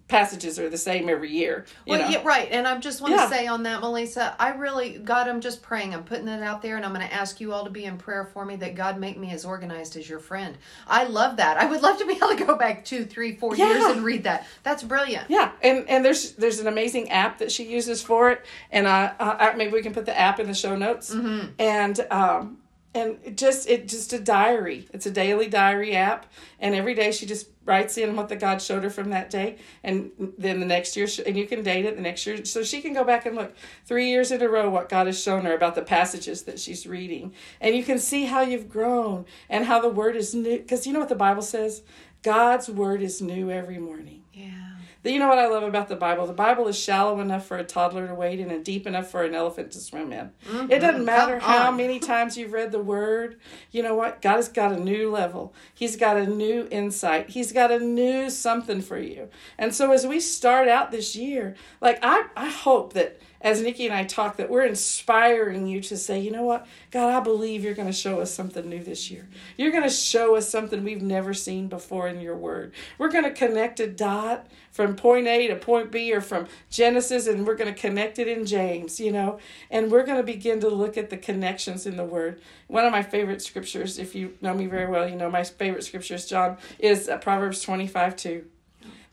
passages 0.07 0.57
are 0.57 0.69
the 0.69 0.77
same 0.77 1.09
every 1.09 1.31
year. 1.31 1.65
well, 1.85 1.99
know? 1.99 2.07
yeah, 2.07 2.21
right. 2.23 2.47
And 2.51 2.67
I 2.67 2.77
just 2.79 3.01
want 3.01 3.13
yeah. 3.13 3.23
to 3.23 3.29
say 3.29 3.47
on 3.47 3.63
that, 3.63 3.81
Melisa, 3.81 4.35
I 4.39 4.49
really, 4.51 4.97
God, 4.97 5.27
I'm 5.27 5.41
just 5.41 5.61
praying. 5.61 5.93
I'm 5.93 6.03
putting 6.03 6.27
it 6.27 6.41
out 6.41 6.61
there, 6.61 6.77
and 6.77 6.85
I'm 6.85 6.93
going 6.93 7.07
to 7.07 7.13
ask 7.13 7.41
you 7.41 7.51
all 7.51 7.65
to 7.65 7.69
be 7.69 7.85
in 7.85 7.97
prayer 7.97 8.23
for 8.23 8.45
me 8.45 8.55
that 8.57 8.75
God 8.75 8.99
make 8.99 9.17
me 9.17 9.31
as 9.31 9.43
organized 9.43 9.97
as 9.97 10.07
your 10.09 10.19
friend. 10.19 10.57
I 10.87 11.03
love 11.03 11.37
that. 11.37 11.57
I 11.57 11.65
would 11.65 11.81
love 11.81 11.97
to 11.99 12.05
be 12.05 12.13
able 12.15 12.29
to 12.29 12.45
go 12.45 12.55
back 12.55 12.85
two, 12.85 13.05
three, 13.05 13.35
four 13.35 13.55
yeah. 13.55 13.69
years 13.69 13.85
and 13.85 14.03
read 14.03 14.23
that. 14.23 14.47
That's 14.63 14.83
brilliant. 14.83 15.29
Yeah, 15.29 15.51
and 15.61 15.87
and 15.89 16.05
there's 16.05 16.33
there's 16.33 16.59
an 16.59 16.67
amazing 16.67 17.11
app 17.11 17.39
that 17.39 17.51
she 17.51 17.65
uses 17.65 18.01
for 18.01 18.31
it, 18.31 18.45
and 18.71 18.87
uh, 18.87 19.13
uh 19.19 19.53
maybe 19.57 19.71
we 19.73 19.81
can 19.81 19.93
put 19.93 20.05
the 20.05 20.17
app 20.17 20.39
in 20.39 20.47
the 20.47 20.53
show 20.53 20.75
notes. 20.75 21.13
Mm-hmm. 21.13 21.49
And 21.59 21.99
um, 22.11 22.57
and 22.97 23.17
it 23.23 23.37
just 23.37 23.67
it 23.67 23.87
just 23.87 24.13
a 24.13 24.19
diary. 24.19 24.87
It's 24.93 25.05
a 25.05 25.11
daily 25.11 25.47
diary 25.47 25.95
app, 25.95 26.25
and 26.59 26.73
every 26.75 26.93
day 26.93 27.11
she 27.11 27.25
just 27.25 27.47
writes 27.67 27.97
in 27.97 28.15
what 28.15 28.29
the 28.29 28.35
God 28.35 28.61
showed 28.61 28.83
her 28.83 28.89
from 28.89 29.09
that 29.11 29.29
day, 29.29 29.57
and 29.83 30.09
then 30.37 30.59
the 30.59 30.65
next 30.65 30.95
year, 30.95 31.07
and 31.25 31.37
you 31.37 31.45
can 31.45 31.61
date 31.61 31.85
it 31.85 31.95
the 31.95 32.01
next 32.01 32.25
year, 32.25 32.43
so 32.45 32.63
she 32.63 32.81
can 32.81 32.93
go 32.93 33.03
back 33.03 33.25
and 33.25 33.35
look 33.35 33.53
three 33.85 34.09
years 34.09 34.31
in 34.31 34.41
a 34.41 34.47
row 34.47 34.69
what 34.69 34.89
God 34.89 35.05
has 35.05 35.21
shown 35.21 35.45
her 35.45 35.53
about 35.53 35.75
the 35.75 35.81
passages 35.81 36.43
that 36.43 36.59
she's 36.59 36.87
reading, 36.87 37.33
and 37.61 37.75
you 37.75 37.83
can 37.83 37.99
see 37.99 38.25
how 38.25 38.41
you've 38.41 38.69
grown 38.69 39.25
and 39.49 39.65
how 39.65 39.79
the 39.79 39.89
Word 39.89 40.15
is 40.15 40.33
new. 40.33 40.57
Because 40.57 40.87
you 40.87 40.93
know 40.93 40.99
what 40.99 41.09
the 41.09 41.15
Bible 41.15 41.41
says, 41.41 41.83
God's 42.23 42.69
Word 42.69 43.01
is 43.01 43.21
new 43.21 43.51
every 43.51 43.77
morning. 43.77 44.23
Yeah. 44.33 44.77
You 45.07 45.19
know 45.19 45.27
what 45.27 45.39
I 45.39 45.47
love 45.47 45.63
about 45.63 45.87
the 45.87 45.95
Bible? 45.95 46.27
The 46.27 46.33
Bible 46.33 46.67
is 46.67 46.77
shallow 46.77 47.19
enough 47.19 47.45
for 47.45 47.57
a 47.57 47.63
toddler 47.63 48.07
to 48.07 48.15
wade 48.15 48.39
in 48.39 48.51
and 48.51 48.63
deep 48.63 48.85
enough 48.85 49.09
for 49.09 49.23
an 49.23 49.33
elephant 49.33 49.71
to 49.71 49.79
swim 49.79 50.11
in. 50.11 50.31
Mm-hmm. 50.47 50.71
It 50.71 50.79
doesn't 50.79 51.05
matter 51.05 51.39
how 51.39 51.71
many 51.71 51.99
times 51.99 52.37
you've 52.37 52.53
read 52.53 52.71
the 52.71 52.79
word. 52.79 53.39
You 53.71 53.83
know 53.83 53.95
what? 53.95 54.21
God 54.21 54.35
has 54.35 54.49
got 54.49 54.71
a 54.71 54.79
new 54.79 55.09
level. 55.09 55.53
He's 55.73 55.95
got 55.95 56.17
a 56.17 56.25
new 56.25 56.67
insight. 56.71 57.29
He's 57.29 57.51
got 57.51 57.71
a 57.71 57.79
new 57.79 58.29
something 58.29 58.81
for 58.81 58.99
you. 58.99 59.29
And 59.57 59.73
so 59.73 59.91
as 59.91 60.05
we 60.05 60.19
start 60.19 60.67
out 60.67 60.91
this 60.91 61.15
year, 61.15 61.55
like 61.81 61.99
I, 62.01 62.27
I 62.35 62.49
hope 62.49 62.93
that 62.93 63.19
as 63.41 63.61
Nikki 63.61 63.85
and 63.85 63.93
I 63.93 64.03
talk, 64.03 64.37
that 64.37 64.49
we're 64.49 64.65
inspiring 64.65 65.67
you 65.67 65.81
to 65.81 65.97
say, 65.97 66.19
you 66.19 66.31
know 66.31 66.43
what, 66.43 66.65
God, 66.91 67.13
I 67.13 67.19
believe 67.19 67.63
you're 67.63 67.73
going 67.73 67.87
to 67.87 67.93
show 67.93 68.19
us 68.19 68.33
something 68.33 68.67
new 68.67 68.83
this 68.83 69.11
year. 69.11 69.27
You're 69.57 69.71
going 69.71 69.83
to 69.83 69.89
show 69.89 70.35
us 70.35 70.49
something 70.49 70.83
we've 70.83 71.01
never 71.01 71.33
seen 71.33 71.67
before 71.67 72.07
in 72.07 72.21
your 72.21 72.35
word. 72.35 72.73
We're 72.97 73.11
going 73.11 73.23
to 73.23 73.31
connect 73.31 73.79
a 73.79 73.87
dot 73.87 74.47
from 74.71 74.95
point 74.95 75.27
A 75.27 75.47
to 75.47 75.55
point 75.55 75.91
B 75.91 76.13
or 76.13 76.21
from 76.21 76.47
Genesis 76.69 77.27
and 77.27 77.45
we're 77.45 77.55
going 77.55 77.73
to 77.73 77.79
connect 77.79 78.19
it 78.19 78.27
in 78.27 78.45
James, 78.45 78.99
you 78.99 79.11
know, 79.11 79.39
and 79.71 79.91
we're 79.91 80.05
going 80.05 80.17
to 80.17 80.23
begin 80.23 80.59
to 80.59 80.69
look 80.69 80.97
at 80.97 81.09
the 81.09 81.17
connections 81.17 81.85
in 81.85 81.97
the 81.97 82.05
word. 82.05 82.41
One 82.67 82.85
of 82.85 82.91
my 82.91 83.03
favorite 83.03 83.41
scriptures, 83.41 83.97
if 83.97 84.15
you 84.15 84.37
know 84.41 84.53
me 84.53 84.67
very 84.67 84.87
well, 84.87 85.09
you 85.09 85.15
know 85.15 85.31
my 85.31 85.43
favorite 85.43 85.83
scripture 85.83 86.15
is 86.15 86.27
John, 86.27 86.57
is 86.79 87.09
uh, 87.09 87.17
Proverbs 87.17 87.61
25 87.61 88.15
2 88.15 88.45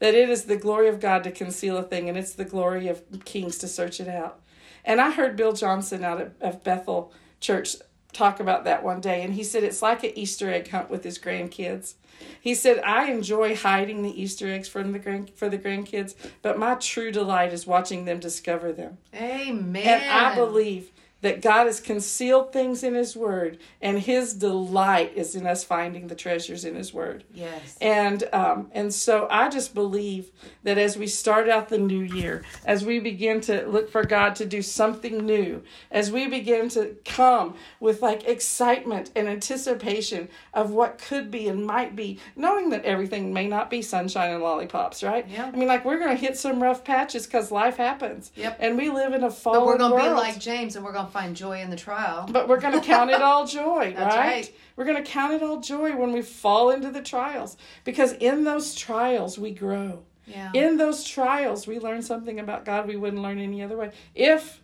that 0.04 0.14
it 0.14 0.28
is 0.28 0.44
the 0.44 0.56
glory 0.58 0.88
of 0.88 1.00
God 1.00 1.24
to 1.24 1.30
conceal 1.30 1.78
a 1.78 1.82
thing, 1.82 2.10
and 2.10 2.18
it's 2.18 2.34
the 2.34 2.44
glory 2.44 2.88
of 2.88 3.02
kings 3.24 3.56
to 3.56 3.66
search 3.66 4.00
it 4.00 4.08
out. 4.08 4.38
And 4.84 5.00
I 5.00 5.10
heard 5.10 5.34
Bill 5.34 5.54
Johnson 5.54 6.04
out 6.04 6.20
of, 6.20 6.34
of 6.42 6.62
Bethel 6.62 7.10
Church 7.40 7.76
talk 8.12 8.38
about 8.38 8.64
that 8.64 8.84
one 8.84 9.00
day, 9.00 9.22
and 9.22 9.32
he 9.32 9.42
said 9.42 9.64
it's 9.64 9.80
like 9.80 10.04
an 10.04 10.12
Easter 10.14 10.52
egg 10.52 10.68
hunt 10.68 10.90
with 10.90 11.04
his 11.04 11.18
grandkids. 11.18 11.94
He 12.38 12.54
said, 12.54 12.80
I 12.80 13.10
enjoy 13.10 13.56
hiding 13.56 14.02
the 14.02 14.22
Easter 14.22 14.46
eggs 14.46 14.68
from 14.68 14.92
the 14.92 14.98
grand, 14.98 15.30
for 15.36 15.48
the 15.48 15.56
grandkids, 15.56 16.14
but 16.42 16.58
my 16.58 16.74
true 16.74 17.10
delight 17.10 17.54
is 17.54 17.66
watching 17.66 18.04
them 18.04 18.20
discover 18.20 18.74
them. 18.74 18.98
Amen. 19.14 19.86
And 19.86 20.10
I 20.10 20.34
believe 20.34 20.90
that 21.24 21.40
God 21.40 21.64
has 21.64 21.80
concealed 21.80 22.52
things 22.52 22.82
in 22.82 22.92
His 22.92 23.16
Word, 23.16 23.56
and 23.80 23.98
His 23.98 24.34
delight 24.34 25.14
is 25.16 25.34
in 25.34 25.46
us 25.46 25.64
finding 25.64 26.06
the 26.06 26.14
treasures 26.14 26.66
in 26.66 26.74
His 26.74 26.92
Word. 26.92 27.24
Yes. 27.32 27.78
And 27.80 28.24
um, 28.34 28.70
and 28.72 28.92
so 28.92 29.26
I 29.30 29.48
just 29.48 29.74
believe 29.74 30.30
that 30.64 30.76
as 30.76 30.98
we 30.98 31.06
start 31.06 31.48
out 31.48 31.70
the 31.70 31.78
new 31.78 32.02
year, 32.02 32.44
as 32.66 32.84
we 32.84 33.00
begin 33.00 33.40
to 33.42 33.66
look 33.66 33.90
for 33.90 34.04
God 34.04 34.36
to 34.36 34.44
do 34.44 34.60
something 34.60 35.24
new, 35.24 35.62
as 35.90 36.12
we 36.12 36.28
begin 36.28 36.68
to 36.70 36.94
come 37.06 37.54
with 37.80 38.02
like 38.02 38.28
excitement 38.28 39.10
and 39.16 39.26
anticipation 39.26 40.28
of 40.52 40.72
what 40.72 40.98
could 40.98 41.30
be 41.30 41.48
and 41.48 41.64
might 41.64 41.96
be, 41.96 42.20
knowing 42.36 42.68
that 42.68 42.84
everything 42.84 43.32
may 43.32 43.46
not 43.46 43.70
be 43.70 43.80
sunshine 43.80 44.30
and 44.30 44.42
lollipops, 44.42 45.02
right? 45.02 45.26
Yeah. 45.26 45.50
I 45.50 45.56
mean, 45.56 45.68
like 45.68 45.86
we're 45.86 45.98
going 45.98 46.14
to 46.14 46.20
hit 46.20 46.36
some 46.36 46.62
rough 46.62 46.84
patches 46.84 47.24
because 47.24 47.50
life 47.50 47.78
happens. 47.78 48.30
Yep. 48.36 48.58
And 48.60 48.76
we 48.76 48.90
live 48.90 49.14
in 49.14 49.24
a 49.24 49.30
fallen 49.30 49.64
world. 49.64 49.78
But 49.78 49.90
we're 49.90 49.98
going 50.00 50.04
to 50.04 50.10
be 50.10 50.20
like 50.20 50.38
James 50.38 50.76
and 50.76 50.84
we're 50.84 50.92
going 50.92 51.06
to 51.06 51.13
find 51.14 51.36
joy 51.36 51.62
in 51.62 51.70
the 51.70 51.76
trial. 51.76 52.28
But 52.30 52.48
we're 52.48 52.60
going 52.60 52.78
to 52.78 52.84
count 52.84 53.08
it 53.10 53.22
all 53.22 53.46
joy, 53.60 53.94
right? 53.96 53.96
right. 53.96 54.54
We're 54.74 54.84
going 54.84 55.02
to 55.02 55.08
count 55.08 55.32
it 55.32 55.42
all 55.44 55.60
joy 55.60 55.96
when 55.96 56.12
we 56.12 56.22
fall 56.22 56.70
into 56.70 56.90
the 56.90 57.00
trials 57.00 57.56
because 57.84 58.12
in 58.14 58.42
those 58.42 58.74
trials 58.74 59.38
we 59.38 59.52
grow. 59.52 60.02
Yeah. 60.26 60.50
In 60.52 60.76
those 60.76 61.04
trials 61.04 61.68
we 61.68 61.78
learn 61.78 62.02
something 62.02 62.40
about 62.40 62.64
God 62.64 62.88
we 62.88 62.96
wouldn't 62.96 63.22
learn 63.22 63.38
any 63.38 63.62
other 63.62 63.76
way. 63.76 63.92
If 64.14 64.60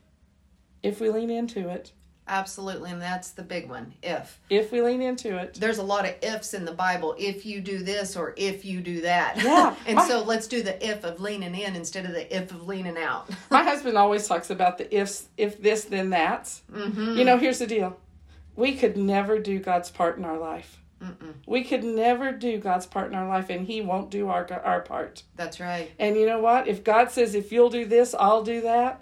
if 0.82 1.00
we 1.00 1.08
lean 1.10 1.30
into 1.30 1.68
it. 1.68 1.92
Absolutely. 2.30 2.92
And 2.92 3.02
that's 3.02 3.32
the 3.32 3.42
big 3.42 3.68
one. 3.68 3.92
If. 4.02 4.40
If 4.48 4.70
we 4.70 4.80
lean 4.80 5.02
into 5.02 5.36
it. 5.36 5.54
There's 5.54 5.78
a 5.78 5.82
lot 5.82 6.08
of 6.08 6.14
ifs 6.22 6.54
in 6.54 6.64
the 6.64 6.72
Bible. 6.72 7.16
If 7.18 7.44
you 7.44 7.60
do 7.60 7.78
this 7.82 8.16
or 8.16 8.34
if 8.36 8.64
you 8.64 8.80
do 8.80 9.00
that. 9.02 9.42
Yeah. 9.42 9.74
and 9.86 9.96
My- 9.96 10.08
so 10.08 10.22
let's 10.22 10.46
do 10.46 10.62
the 10.62 10.82
if 10.86 11.04
of 11.04 11.20
leaning 11.20 11.54
in 11.54 11.74
instead 11.74 12.06
of 12.06 12.12
the 12.12 12.34
if 12.34 12.52
of 12.52 12.66
leaning 12.66 12.96
out. 12.96 13.28
My 13.50 13.64
husband 13.64 13.98
always 13.98 14.26
talks 14.28 14.48
about 14.48 14.78
the 14.78 14.94
ifs, 14.96 15.28
if 15.36 15.60
this, 15.60 15.84
then 15.84 16.10
that. 16.10 16.44
Mm-hmm. 16.72 17.18
You 17.18 17.24
know, 17.24 17.36
here's 17.36 17.58
the 17.58 17.66
deal. 17.66 17.98
We 18.54 18.76
could 18.76 18.96
never 18.96 19.38
do 19.38 19.58
God's 19.58 19.90
part 19.90 20.16
in 20.16 20.24
our 20.24 20.38
life. 20.38 20.80
We 21.46 21.64
could 21.64 21.82
never 21.82 22.30
do 22.30 22.58
God's 22.58 22.84
part 22.86 23.10
in 23.10 23.16
our 23.16 23.26
life, 23.26 23.48
and 23.48 23.66
He 23.66 23.80
won't 23.80 24.10
do 24.10 24.28
our 24.28 24.46
our 24.62 24.82
part. 24.82 25.22
That's 25.34 25.58
right. 25.58 25.90
And 25.98 26.16
you 26.16 26.26
know 26.26 26.40
what? 26.40 26.68
If 26.68 26.84
God 26.84 27.10
says, 27.10 27.34
if 27.34 27.52
you'll 27.52 27.70
do 27.70 27.86
this, 27.86 28.14
I'll 28.14 28.42
do 28.42 28.60
that, 28.62 29.00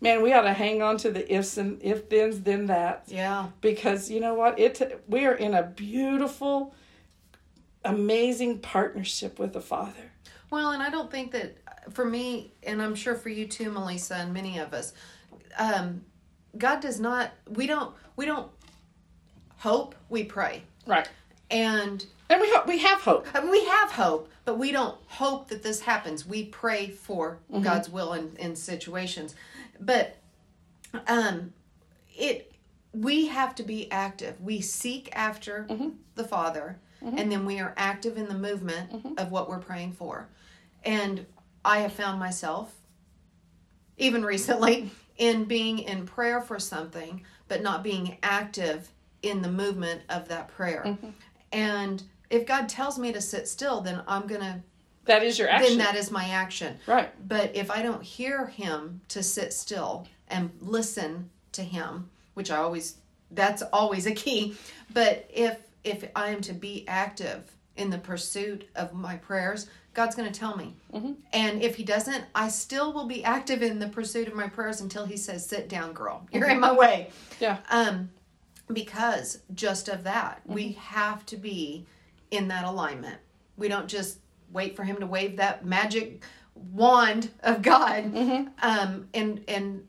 man, 0.00 0.22
we 0.22 0.32
ought 0.32 0.42
to 0.42 0.52
hang 0.52 0.82
on 0.82 0.96
to 0.98 1.10
the 1.10 1.32
ifs 1.34 1.56
and 1.56 1.80
if 1.82 2.08
thens, 2.08 2.40
then 2.40 2.66
that. 2.66 3.04
Yeah. 3.06 3.48
Because 3.60 4.10
you 4.10 4.20
know 4.20 4.34
what? 4.34 4.58
It 4.58 5.02
we 5.08 5.24
are 5.26 5.34
in 5.34 5.54
a 5.54 5.62
beautiful, 5.62 6.74
amazing 7.84 8.58
partnership 8.60 9.38
with 9.38 9.52
the 9.52 9.60
Father. 9.60 10.12
Well, 10.50 10.70
and 10.70 10.82
I 10.82 10.90
don't 10.90 11.10
think 11.10 11.32
that 11.32 11.56
for 11.92 12.04
me, 12.04 12.52
and 12.62 12.80
I'm 12.82 12.94
sure 12.94 13.14
for 13.14 13.28
you 13.28 13.46
too, 13.46 13.70
Melisa, 13.70 14.16
and 14.16 14.32
many 14.32 14.58
of 14.58 14.72
us, 14.72 14.92
um, 15.58 16.02
God 16.56 16.80
does 16.80 17.00
not. 17.00 17.30
We 17.48 17.66
don't. 17.66 17.94
We 18.16 18.26
don't 18.26 18.50
hope. 19.58 19.94
We 20.08 20.24
pray, 20.24 20.62
Right. 20.86 21.08
and 21.50 22.04
And 22.30 22.40
we 22.40 22.50
hope 22.50 22.66
we 22.66 22.78
have 22.78 23.00
hope. 23.00 23.26
I 23.34 23.40
mean, 23.40 23.50
we 23.50 23.64
have 23.66 23.90
hope, 23.92 24.30
but 24.44 24.58
we 24.58 24.72
don't 24.72 24.96
hope 25.08 25.48
that 25.48 25.62
this 25.62 25.80
happens. 25.80 26.26
We 26.26 26.44
pray 26.46 26.90
for 26.90 27.38
Mm-hmm. 27.52 27.62
God's 27.62 27.88
will 27.88 28.12
in, 28.14 28.34
in 28.38 28.56
situations, 28.56 29.34
but 29.80 30.16
um, 31.06 31.52
it 32.16 32.52
we 32.92 33.26
have 33.26 33.54
to 33.56 33.62
be 33.62 33.90
active. 33.92 34.40
We 34.40 34.60
seek 34.60 35.08
after 35.12 35.66
Mm-hmm. 35.68 35.88
the 36.14 36.24
Father, 36.24 36.78
and 37.02 37.30
then 37.30 37.44
we 37.44 37.60
are 37.60 37.74
active 37.76 38.16
in 38.16 38.28
the 38.28 38.34
movement 38.38 38.90
Mm-hmm. 38.92 39.18
of 39.18 39.30
what 39.30 39.48
we're 39.48 39.58
praying 39.58 39.92
for. 39.92 40.28
And 40.84 41.26
I 41.64 41.78
have 41.80 41.92
found 41.92 42.18
myself, 42.18 42.74
even 43.98 44.24
recently, 44.24 44.90
in 45.18 45.44
being 45.44 45.78
in 45.80 46.06
prayer 46.06 46.40
for 46.40 46.58
something, 46.58 47.22
but 47.48 47.62
not 47.62 47.82
being 47.82 48.18
active 48.22 48.88
in 49.22 49.42
the 49.42 49.50
movement 49.50 50.02
of 50.08 50.28
that 50.28 50.48
prayer. 50.48 50.82
Mm-hmm. 50.86 51.08
And 51.52 52.02
if 52.30 52.46
God 52.46 52.68
tells 52.68 52.98
me 52.98 53.12
to 53.12 53.20
sit 53.20 53.48
still, 53.48 53.80
then 53.80 54.02
I'm 54.06 54.26
gonna 54.26 54.62
That 55.06 55.22
is 55.22 55.38
your 55.38 55.48
action. 55.48 55.78
then 55.78 55.86
that 55.86 55.96
is 55.96 56.10
my 56.10 56.28
action. 56.28 56.78
right. 56.86 57.10
But 57.28 57.56
if 57.56 57.70
I 57.70 57.82
don't 57.82 58.02
hear 58.02 58.46
him 58.46 59.00
to 59.08 59.22
sit 59.22 59.52
still 59.52 60.06
and 60.28 60.50
listen 60.60 61.30
to 61.52 61.62
him, 61.62 62.10
which 62.34 62.50
I 62.50 62.56
always 62.56 62.96
that's 63.30 63.62
always 63.72 64.06
a 64.06 64.12
key, 64.12 64.56
but 64.92 65.28
if 65.32 65.58
if 65.84 66.08
I 66.14 66.30
am 66.30 66.40
to 66.42 66.52
be 66.52 66.84
active 66.88 67.50
in 67.76 67.90
the 67.90 67.98
pursuit 67.98 68.68
of 68.74 68.92
my 68.92 69.16
prayers, 69.16 69.68
God's 69.94 70.14
going 70.14 70.30
to 70.30 70.38
tell 70.38 70.56
me. 70.56 70.74
Mm-hmm. 70.92 71.12
And 71.32 71.62
if 71.62 71.76
he 71.76 71.84
doesn't, 71.84 72.24
I 72.34 72.48
still 72.48 72.92
will 72.92 73.06
be 73.06 73.24
active 73.24 73.62
in 73.62 73.78
the 73.78 73.88
pursuit 73.88 74.28
of 74.28 74.34
my 74.34 74.48
prayers 74.48 74.80
until 74.80 75.06
he 75.06 75.16
says, 75.16 75.46
"Sit 75.46 75.68
down, 75.68 75.92
girl. 75.92 76.26
You're 76.32 76.44
mm-hmm. 76.44 76.52
in 76.52 76.60
my 76.60 76.72
way." 76.72 77.10
Yeah. 77.40 77.58
Um, 77.70 78.10
because 78.72 79.38
just 79.54 79.88
of 79.88 80.04
that, 80.04 80.42
we 80.44 80.70
mm-hmm. 80.70 80.80
have 80.80 81.24
to 81.26 81.36
be 81.36 81.86
in 82.30 82.48
that 82.48 82.64
alignment. 82.64 83.18
We 83.56 83.68
don't 83.68 83.88
just 83.88 84.18
wait 84.52 84.76
for 84.76 84.84
him 84.84 84.96
to 84.98 85.06
wave 85.06 85.36
that 85.36 85.64
magic 85.64 86.22
wand 86.54 87.30
of 87.42 87.62
God, 87.62 88.04
um, 88.62 89.08
and 89.14 89.44
and 89.48 89.86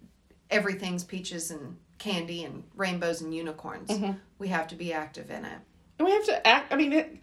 everything's 0.49 1.03
peaches 1.03 1.51
and 1.51 1.77
candy 1.97 2.43
and 2.43 2.63
rainbows 2.75 3.21
and 3.21 3.33
unicorns. 3.33 3.91
We 4.39 4.49
have 4.49 4.67
to 4.67 4.75
be 4.75 4.93
active 4.93 5.29
in 5.31 5.45
it. 5.45 5.59
And 5.99 6.05
we 6.05 6.11
have 6.11 6.25
to 6.25 6.47
act. 6.47 6.71
I 6.71 6.75
mean, 6.75 6.93
it, 6.93 7.17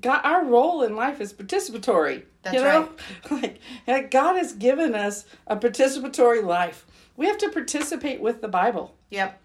God, 0.00 0.20
our 0.24 0.44
role 0.44 0.82
in 0.82 0.94
life 0.94 1.20
is 1.20 1.32
participatory. 1.32 2.24
That's 2.42 2.56
you 2.56 2.62
know? 2.62 2.90
Like, 3.30 3.60
like 3.86 4.10
God 4.10 4.36
has 4.36 4.52
given 4.52 4.94
us 4.94 5.24
a 5.46 5.56
participatory 5.56 6.44
life. 6.44 6.86
We 7.16 7.26
have 7.26 7.38
to 7.38 7.48
participate 7.48 8.20
with 8.20 8.40
the 8.42 8.48
Bible. 8.48 8.94
Yep. 9.10 9.40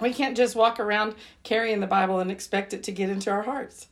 We 0.00 0.12
can't 0.12 0.36
just 0.36 0.56
walk 0.56 0.80
around 0.80 1.14
carrying 1.44 1.80
the 1.80 1.86
Bible 1.86 2.18
and 2.18 2.30
expect 2.30 2.74
it 2.74 2.82
to 2.82 2.92
get 2.92 3.08
into 3.08 3.30
our 3.30 3.42
hearts. 3.42 3.86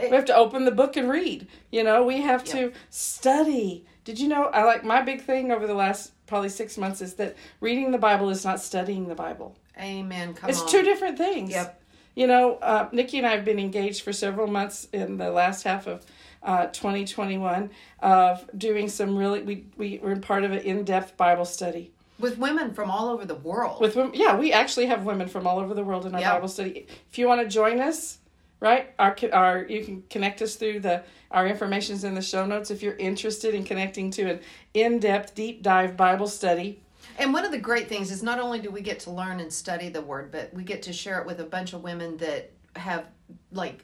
We 0.00 0.10
have 0.10 0.24
to 0.26 0.36
open 0.36 0.64
the 0.64 0.70
book 0.70 0.96
and 0.96 1.08
read. 1.10 1.46
You 1.70 1.84
know, 1.84 2.02
we 2.04 2.20
have 2.22 2.44
to 2.44 2.72
study. 2.90 3.84
Did 4.04 4.18
you 4.20 4.28
know? 4.28 4.46
I 4.46 4.64
like 4.64 4.84
my 4.84 5.02
big 5.02 5.22
thing 5.22 5.50
over 5.50 5.66
the 5.66 5.74
last 5.74 6.12
probably 6.26 6.48
six 6.48 6.76
months 6.76 7.00
is 7.00 7.14
that 7.14 7.36
reading 7.60 7.92
the 7.92 7.98
Bible 7.98 8.30
is 8.30 8.44
not 8.44 8.60
studying 8.60 9.08
the 9.08 9.14
Bible. 9.14 9.56
Amen. 9.80 10.34
Come 10.34 10.50
It's 10.50 10.62
on. 10.62 10.68
two 10.68 10.82
different 10.82 11.18
things. 11.18 11.50
Yep. 11.50 11.82
You 12.14 12.26
know, 12.26 12.56
uh, 12.56 12.88
Nikki 12.92 13.18
and 13.18 13.26
I 13.26 13.30
have 13.36 13.44
been 13.44 13.58
engaged 13.58 14.02
for 14.02 14.12
several 14.12 14.46
months 14.46 14.88
in 14.92 15.18
the 15.18 15.30
last 15.30 15.64
half 15.64 15.86
of 15.86 16.04
uh, 16.42 16.66
2021 16.68 17.70
of 18.00 18.48
doing 18.56 18.88
some 18.88 19.16
really, 19.16 19.42
we, 19.42 19.66
we 19.76 19.98
were 20.02 20.16
part 20.16 20.44
of 20.44 20.52
an 20.52 20.60
in 20.60 20.84
depth 20.84 21.16
Bible 21.16 21.44
study. 21.44 21.92
with 22.18 22.38
women 22.38 22.72
from 22.72 22.90
all 22.90 23.08
over 23.10 23.24
the 23.26 23.34
world. 23.34 23.80
With 23.80 23.96
women, 23.96 24.12
yeah, 24.14 24.36
we 24.36 24.52
actually 24.52 24.86
have 24.86 25.04
women 25.04 25.28
from 25.28 25.46
all 25.46 25.58
over 25.58 25.74
the 25.74 25.84
world 25.84 26.06
in 26.06 26.14
our 26.14 26.20
Yeah. 26.20 26.34
Bible 26.34 26.48
study. 26.48 26.86
If 27.10 27.18
you 27.18 27.28
want 27.28 27.42
to 27.42 27.48
join 27.48 27.80
us, 27.80 28.18
right? 28.60 28.92
Our 28.98 29.16
our 29.32 29.66
you 29.68 29.84
can 29.84 30.02
connect 30.08 30.42
us 30.42 30.56
through 30.56 30.80
the 30.80 31.02
our 31.30 31.46
information's 31.46 32.04
in 32.04 32.14
the 32.14 32.22
show 32.22 32.46
notes 32.46 32.70
if 32.70 32.82
you're 32.82 32.96
interested 32.96 33.54
in 33.54 33.64
connecting 33.64 34.10
to 34.12 34.30
an 34.30 34.40
in-depth 34.74 35.34
deep 35.34 35.62
dive 35.62 35.96
Bible 35.96 36.28
study. 36.28 36.80
And 37.18 37.32
one 37.32 37.44
of 37.44 37.50
the 37.50 37.58
great 37.58 37.88
things 37.88 38.10
is 38.10 38.22
not 38.22 38.38
only 38.40 38.58
do 38.58 38.70
we 38.70 38.80
get 38.80 39.00
to 39.00 39.10
learn 39.10 39.40
and 39.40 39.52
study 39.52 39.88
the 39.88 40.02
word, 40.02 40.30
but 40.30 40.52
we 40.52 40.64
get 40.64 40.82
to 40.82 40.92
share 40.92 41.20
it 41.20 41.26
with 41.26 41.40
a 41.40 41.44
bunch 41.44 41.72
of 41.72 41.82
women 41.82 42.16
that 42.18 42.50
have 42.74 43.06
like 43.52 43.82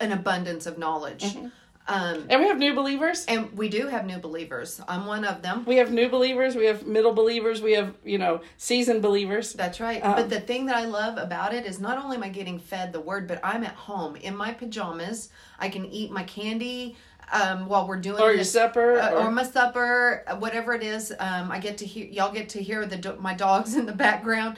an 0.00 0.12
abundance 0.12 0.66
of 0.66 0.78
knowledge. 0.78 1.24
Mm-hmm. 1.24 1.48
Um, 1.90 2.26
And 2.28 2.40
we 2.42 2.48
have 2.48 2.58
new 2.58 2.74
believers. 2.74 3.24
and 3.26 3.50
we 3.56 3.70
do 3.70 3.86
have 3.88 4.04
new 4.04 4.18
believers. 4.18 4.80
I'm 4.86 5.06
one 5.06 5.24
of 5.24 5.40
them. 5.40 5.64
We 5.64 5.76
have 5.76 5.90
new 5.90 6.08
believers, 6.10 6.54
we 6.54 6.66
have 6.66 6.86
middle 6.86 7.12
believers, 7.14 7.62
we 7.62 7.72
have, 7.72 7.94
you 8.04 8.18
know, 8.18 8.42
seasoned 8.58 9.00
believers. 9.00 9.54
That's 9.54 9.80
right. 9.80 10.02
but 10.02 10.28
the 10.28 10.40
thing 10.40 10.66
that 10.66 10.76
I 10.76 10.84
love 10.84 11.16
about 11.16 11.54
it 11.54 11.64
is 11.64 11.80
not 11.80 11.96
only 11.96 12.16
am 12.18 12.22
I 12.22 12.28
getting 12.28 12.58
fed 12.58 12.92
the 12.92 13.00
word, 13.00 13.26
but 13.26 13.40
I'm 13.42 13.64
at 13.64 13.74
home 13.74 14.16
in 14.16 14.36
my 14.36 14.52
pajamas. 14.52 15.30
I 15.58 15.70
can 15.70 15.86
eat 15.86 16.10
my 16.10 16.24
candy 16.24 16.96
um, 17.32 17.66
while 17.68 17.86
we're 17.88 18.00
doing 18.00 18.20
Or 18.20 18.32
your 18.32 18.44
supper, 18.44 18.98
uh, 18.98 19.10
or- 19.12 19.18
or, 19.26 19.30
my 19.30 19.42
supper, 19.42 20.24
uh, 20.26 20.36
whatever 20.36 20.74
it 20.74 20.82
is. 20.82 21.12
Um, 21.18 21.50
I 21.50 21.58
get 21.58 21.78
to 21.78 21.86
hear 21.86 22.06
y'all 22.06 22.32
get 22.32 22.48
to 22.50 22.62
hear 22.62 22.84
the 22.86 23.16
my 23.18 23.34
dogs 23.34 23.74
in 23.76 23.86
the 23.86 23.92
background 24.06 24.56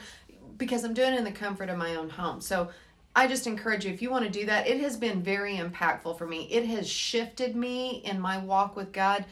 because 0.57 0.83
I'm 0.83 0.93
doing 0.93 1.13
it 1.13 1.17
in 1.17 1.23
the 1.23 1.31
comfort 1.31 1.69
of 1.69 1.77
my 1.77 1.95
own 1.95 2.09
home. 2.09 2.39
So 2.41 2.69
I 3.15 3.27
just 3.27 3.45
encourage 3.47 3.85
you 3.85 3.91
if 3.93 4.01
you 4.01 4.09
want 4.09 4.23
to 4.25 4.31
do 4.31 4.45
that. 4.45 4.67
It 4.67 4.79
has 4.81 4.95
been 4.97 5.21
very 5.21 5.57
impactful 5.57 6.17
for 6.17 6.25
me. 6.25 6.43
It 6.51 6.65
has 6.67 6.89
shifted 6.89 7.55
me 7.55 8.01
in 8.05 8.19
my 8.19 8.37
walk 8.37 8.75
with 8.75 8.91
God 8.93 9.25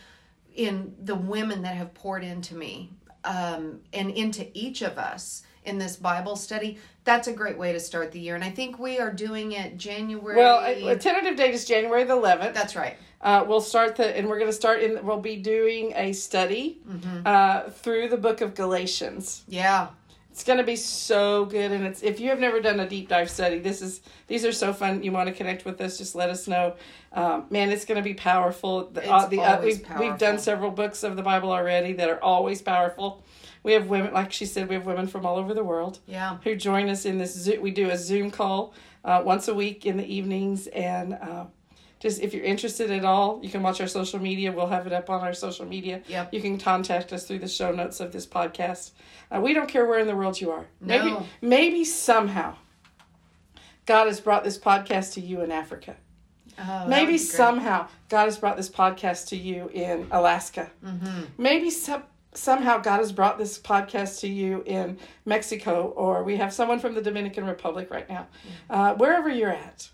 in 0.55 0.93
the 1.03 1.15
women 1.15 1.61
that 1.61 1.75
have 1.75 1.93
poured 1.93 2.23
into 2.23 2.55
me 2.55 2.91
um, 3.23 3.79
and 3.93 4.09
into 4.11 4.47
each 4.53 4.81
of 4.81 4.97
us 4.97 5.43
in 5.63 5.77
this 5.77 5.95
Bible 5.95 6.35
study. 6.35 6.77
That's 7.05 7.27
a 7.27 7.33
great 7.33 7.57
way 7.57 7.71
to 7.71 7.79
start 7.79 8.11
the 8.11 8.19
year. 8.19 8.35
And 8.35 8.43
I 8.43 8.49
think 8.49 8.79
we 8.79 8.99
are 8.99 9.11
doing 9.11 9.53
it 9.53 9.77
January. 9.77 10.35
Well, 10.35 10.59
a, 10.65 10.89
a 10.89 10.97
tentative 10.97 11.37
date 11.37 11.53
is 11.53 11.65
January 11.65 12.03
the 12.03 12.15
11th. 12.15 12.53
that's 12.53 12.75
right. 12.75 12.97
Uh, 13.21 13.43
we'll 13.47 13.59
start 13.61 13.95
the, 13.97 14.17
and 14.17 14.27
we're 14.29 14.39
going 14.39 14.49
to 14.49 14.55
start 14.55 14.81
in, 14.81 15.05
we'll 15.05 15.19
be 15.19 15.35
doing 15.37 15.91
a 15.95 16.13
study 16.13 16.79
Mm-hmm. 16.89 17.21
uh, 17.25 17.69
through 17.69 18.07
the 18.09 18.17
book 18.17 18.41
of 18.41 18.55
Galatians. 18.55 19.43
Yeah. 19.47 19.89
It's 20.39 20.45
going 20.45 20.60
to 20.60 20.63
be 20.63 20.78
so 20.78 21.43
good, 21.43 21.73
and 21.73 21.84
it's 21.86 22.02
if 22.02 22.21
you 22.21 22.30
have 22.30 22.39
never 22.39 22.62
done 22.62 22.80
a 22.80 22.88
deep 22.88 23.10
dive 23.10 23.30
study, 23.30 23.60
this 23.60 23.82
is 23.82 23.99
these 24.28 24.45
are 24.45 24.54
so 24.54 24.71
fun. 24.71 25.04
You 25.04 25.12
want 25.12 25.28
to 25.28 25.34
connect 25.36 25.65
with 25.65 25.82
us? 25.82 25.97
Just 25.97 26.15
let 26.15 26.30
us 26.30 26.47
know. 26.47 26.78
Um, 27.12 27.47
man, 27.49 27.71
it's 27.71 27.84
going 27.84 27.97
to 27.97 28.02
be 28.02 28.13
powerful. 28.13 28.86
The, 28.89 29.06
uh, 29.06 29.25
the, 29.25 29.41
uh, 29.41 29.62
we've 29.62 29.86
we've 29.99 30.17
done 30.17 30.39
several 30.39 30.71
books 30.71 31.04
of 31.04 31.17
the 31.17 31.21
Bible 31.23 31.52
already 31.52 31.91
that 31.91 32.08
are 32.10 32.23
always 32.23 32.62
powerful. 32.62 33.21
We 33.63 33.73
have 33.73 33.89
women, 33.89 34.13
like 34.13 34.32
she 34.32 34.45
said, 34.45 34.69
we 34.69 34.75
have 34.75 34.86
women 34.86 35.08
from 35.08 35.25
all 35.25 35.36
over 35.36 35.54
the 35.54 35.65
world 35.65 35.99
Yeah. 36.08 36.38
who 36.45 36.56
join 36.56 36.88
us 36.88 37.04
in 37.04 37.17
this. 37.17 37.49
We 37.60 37.71
do 37.71 37.89
a 37.89 37.97
Zoom 37.97 38.32
call 38.32 38.73
uh, 39.04 39.21
once 39.25 39.49
a 39.49 39.54
week 39.54 39.86
in 39.86 39.97
the 39.97 40.06
evenings, 40.06 40.67
and 40.67 41.15
uh, 41.15 41.47
just 41.99 42.21
if 42.21 42.33
you're 42.33 42.43
interested 42.45 42.89
at 42.91 43.03
all, 43.05 43.39
you 43.43 43.49
can 43.49 43.62
watch 43.62 43.81
our 43.81 43.88
social 43.88 44.19
media. 44.19 44.51
We'll 44.51 44.67
have 44.67 44.88
it 44.88 44.93
up 44.93 45.09
on 45.09 45.21
our 45.21 45.33
social 45.33 45.65
media. 45.65 46.01
Yep. 46.07 46.33
You 46.33 46.41
can 46.41 46.57
contact 46.57 47.12
us 47.13 47.25
through 47.27 47.39
the 47.39 47.47
show 47.47 47.71
notes 47.71 47.99
of 47.99 48.12
this 48.12 48.25
podcast. 48.25 48.91
Uh, 49.29 49.41
we 49.41 49.53
don't 49.53 49.67
care 49.69 49.85
where 49.85 49.99
in 49.99 50.07
the 50.07 50.15
world 50.15 50.39
you 50.39 50.51
are. 50.51 50.65
Maybe 50.79 51.12
No. 51.12 51.25
maybe 51.41 51.83
somehow 51.85 52.55
God 53.85 54.05
has 54.07 54.19
brought 54.19 54.43
this 54.43 54.57
podcast 54.57 55.13
to 55.13 55.21
you 55.21 55.41
in 55.41 55.51
Africa. 55.51 55.95
Oh, 56.62 56.88
Maybe 56.88 57.17
somehow 57.17 57.88
God 58.09 58.25
has 58.25 58.38
brought 58.38 58.57
this 58.57 58.69
podcast 58.69 59.27
to 59.29 59.38
you 59.38 59.69
in 59.73 60.07
Alaska. 60.12 60.69
Mm-hmm. 60.85 61.21
Maybe 61.38 61.69
some, 61.69 62.03
somehow 62.33 62.79
God 62.79 62.97
has 62.97 63.12
brought 63.13 63.38
this 63.38 63.57
podcast 63.57 64.19
to 64.21 64.27
you 64.27 64.62
in 64.65 64.97
Mexico, 65.25 65.93
or 65.95 66.23
we 66.23 66.35
have 66.38 66.53
someone 66.53 66.79
from 66.79 66.95
the 66.95 67.01
Dominican 67.01 67.45
Republic 67.45 67.89
right 67.89 68.09
now. 68.09 68.27
Uh, 68.69 68.93
wherever 68.95 69.29
you're 69.29 69.51
at. 69.51 69.89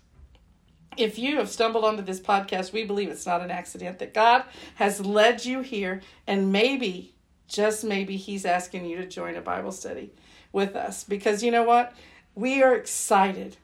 If 0.96 1.18
you 1.18 1.36
have 1.36 1.48
stumbled 1.48 1.84
onto 1.84 2.02
this 2.02 2.20
podcast, 2.20 2.72
we 2.72 2.84
believe 2.84 3.10
it's 3.10 3.26
not 3.26 3.42
an 3.42 3.50
accident, 3.50 3.98
that 3.98 4.14
God 4.14 4.44
has 4.76 5.04
led 5.04 5.44
you 5.44 5.60
here, 5.60 6.00
and 6.26 6.50
maybe, 6.52 7.14
just 7.48 7.84
maybe, 7.84 8.16
He's 8.16 8.44
asking 8.44 8.86
you 8.86 8.96
to 8.98 9.06
join 9.06 9.36
a 9.36 9.40
Bible 9.40 9.72
study 9.72 10.10
with 10.52 10.74
us. 10.74 11.04
Because 11.04 11.42
you 11.42 11.50
know 11.50 11.64
what? 11.64 11.92
We 12.34 12.62
are 12.62 12.74
excited 12.74 13.56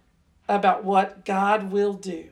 about 0.49 0.85
what 0.85 1.25
God 1.25 1.71
will 1.73 1.95
do 1.95 2.29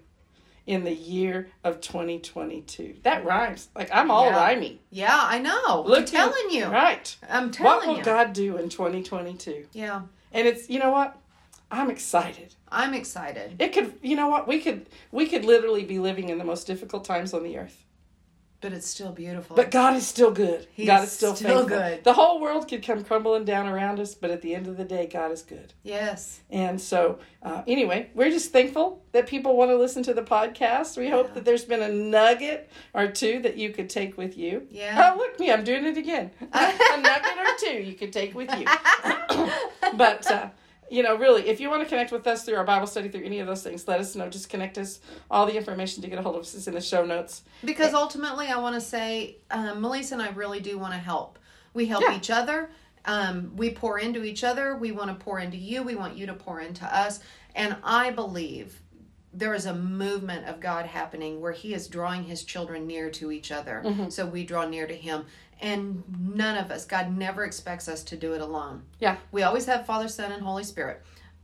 in 0.67 0.85
the 0.85 0.95
year 0.95 1.49
of 1.65 1.81
2022. 1.81 2.97
That 3.03 3.25
rhymes. 3.25 3.69
Like 3.75 3.91
I'm 3.93 4.11
all 4.11 4.27
Yeah. 4.27 4.37
rhyming. 4.37 4.79
Yeah, 4.91 5.19
I 5.21 5.39
know. 5.39 5.85
I'm 5.93 6.05
telling 6.05 6.51
you. 6.51 6.67
Right. 6.67 7.17
I'm 7.29 7.51
telling 7.51 7.73
you. 7.73 7.79
What 7.79 7.87
will 7.89 7.97
you. 7.99 8.05
God 8.05 8.33
do 8.33 8.57
in 8.57 8.69
2022? 8.69 9.67
Yeah. 9.73 10.03
And 10.33 10.47
it's 10.47 10.69
you 10.71 10.79
know 10.79 10.91
what? 10.91 11.17
I'm 11.70 11.90
excited. 11.90 12.54
I'm 12.68 12.94
excited. 12.94 13.56
It 13.59 13.72
could 13.72 13.94
you 14.02 14.16
know 14.16 14.28
what? 14.28 14.48
We 14.48 14.61
could 14.61 14.87
we 15.12 15.26
could 15.26 15.44
literally 15.44 15.85
be 15.85 15.98
living 15.98 16.28
in 16.28 16.38
the 16.38 16.44
most 16.44 16.66
difficult 16.66 17.04
times 17.04 17.33
on 17.35 17.42
the 17.42 17.59
earth. 17.59 17.85
But 18.62 18.74
it's 18.74 18.87
still 18.87 19.12
beautiful. 19.12 19.56
But 19.56 19.70
God 19.70 19.96
is 19.96 20.06
still 20.06 20.30
good. 20.30 20.66
He 20.74 20.85
God 20.85 21.04
is 21.04 21.11
still, 21.11 21.35
still 21.35 21.61
faithful. 21.66 21.78
good. 21.78 22.04
The 22.04 22.12
whole 22.12 22.42
world 22.42 22.68
could 22.68 22.83
come 22.83 23.02
crumbling 23.02 23.46
down 23.46 23.66
around 23.66 23.98
us, 23.98 24.14
but 24.14 24.30
at 24.30 24.42
the 24.42 24.54
end 24.54 24.66
of 24.66 24.76
the 24.76 24.85
day, 24.85 25.06
God 25.06 25.33
is 25.33 25.40
good. 25.40 25.72
yes. 25.83 26.40
And 26.50 26.78
so, 26.78 27.20
uh, 27.42 27.62
anyway, 27.66 28.11
we're 28.14 28.28
just 28.28 28.52
thankful 28.52 29.02
that 29.12 29.26
people 29.26 29.56
want 29.56 29.70
to 29.70 29.76
listen 29.78 30.02
to 30.02 30.12
the 30.12 30.22
podcast. 30.22 30.98
We 30.98 31.09
hope 31.09 31.33
that 31.33 31.46
there's 31.46 31.64
been 31.64 31.80
a 31.80 31.88
nugget 31.88 32.70
or 32.92 33.06
two 33.06 33.40
that 33.40 33.56
you 33.56 33.70
could 33.70 33.88
take 33.88 34.18
with 34.18 34.37
you. 34.37 34.66
Yeah. 34.70 35.11
Oh, 35.14 35.16
look 35.16 35.40
me, 35.40 35.50
I'm 35.50 35.64
doing 35.64 35.87
it 35.87 35.96
again. 35.96 36.30
a 36.52 37.00
nugget 37.00 37.38
or 37.38 37.56
two 37.66 37.83
you 37.83 37.94
could 37.94 38.12
take 38.12 38.35
with 38.35 38.50
you. 38.59 38.66
but, 39.96 40.30
uh, 40.30 40.50
you 40.90 41.05
know, 41.05 41.16
really, 41.16 41.48
if 41.48 41.61
you 41.61 41.70
want 41.70 41.83
to 41.83 41.88
connect 41.88 42.11
with 42.11 42.26
us 42.26 42.44
through 42.44 42.57
our 42.57 42.64
Bible 42.64 42.87
study, 42.88 43.09
through 43.09 43.24
any 43.24 43.38
of 43.38 43.46
those 43.46 43.62
things, 43.62 43.87
let 43.87 44.00
us 44.00 44.16
know. 44.16 44.29
Just 44.29 44.50
connect 44.50 44.76
us. 44.76 44.98
All 45.31 45.46
the 45.46 45.57
information 45.57 46.03
to 46.03 46.09
get 46.09 46.18
a 46.18 46.22
hold 46.22 46.35
of 46.35 46.42
us 46.42 46.55
is 46.55 46.66
in 46.66 46.74
the 46.74 46.81
show 46.81 47.05
notes. 47.05 47.42
Because 47.64 47.94
ultimately, 47.94 48.48
I 48.48 48.59
want 48.59 48.74
to 48.74 48.81
say, 48.81 49.37
um, 49.53 49.81
Melisa 49.81 50.12
and 50.12 50.22
I 50.22 50.31
really 50.31 50.59
do 50.61 50.76
want 50.79 50.92
to 50.92 50.98
help. 50.98 51.38
We 51.74 51.87
help 51.87 52.03
Yeah. 52.03 52.16
each 52.16 52.31
other. 52.31 52.70
Um, 53.05 53.53
we 53.57 53.70
pour 53.70 53.98
into 54.00 54.24
each 54.24 54.42
other. 54.42 54.76
We 54.76 54.90
want 54.90 55.16
to 55.16 55.24
pour 55.24 55.38
into 55.38 55.57
you. 55.57 55.83
We 55.85 55.94
want 55.94 56.18
you 56.18 56.26
to 56.26 56.35
pour 56.35 56.61
into 56.61 56.85
us. 56.85 57.20
And 57.55 57.76
I 57.85 58.11
believe 58.11 58.83
there 59.33 59.55
is 59.55 59.66
a 59.66 59.74
movement 59.74 60.46
of 60.48 60.59
God 60.59 60.87
happening 60.87 61.40
where 61.40 61.53
He 61.53 61.72
is 61.72 61.87
drawing 61.87 62.24
His 62.24 62.42
children 62.42 62.88
near 62.88 63.11
to 63.11 63.31
each 63.31 63.53
other. 63.53 64.07
So 64.09 64.26
we 64.26 64.44
draw 64.44 64.66
near 64.66 64.88
to 64.88 64.94
Him. 64.94 65.26
And 65.61 66.03
none 66.18 66.57
of 66.57 66.70
us, 66.70 66.85
God 66.87 67.16
never 67.16 67.44
expects 67.44 67.88
us 67.88 68.03
to 68.05 68.16
do 68.16 68.33
it 68.33 68.40
alone. 68.40 68.83
Yeah. 68.99 69.16
We 69.31 69.42
always 69.42 69.66
have 69.66 69.85
Father, 69.87 70.09
Son, 70.09 70.33
and 70.33 70.42
Holy 70.42 70.64
Spirit. 70.64 71.03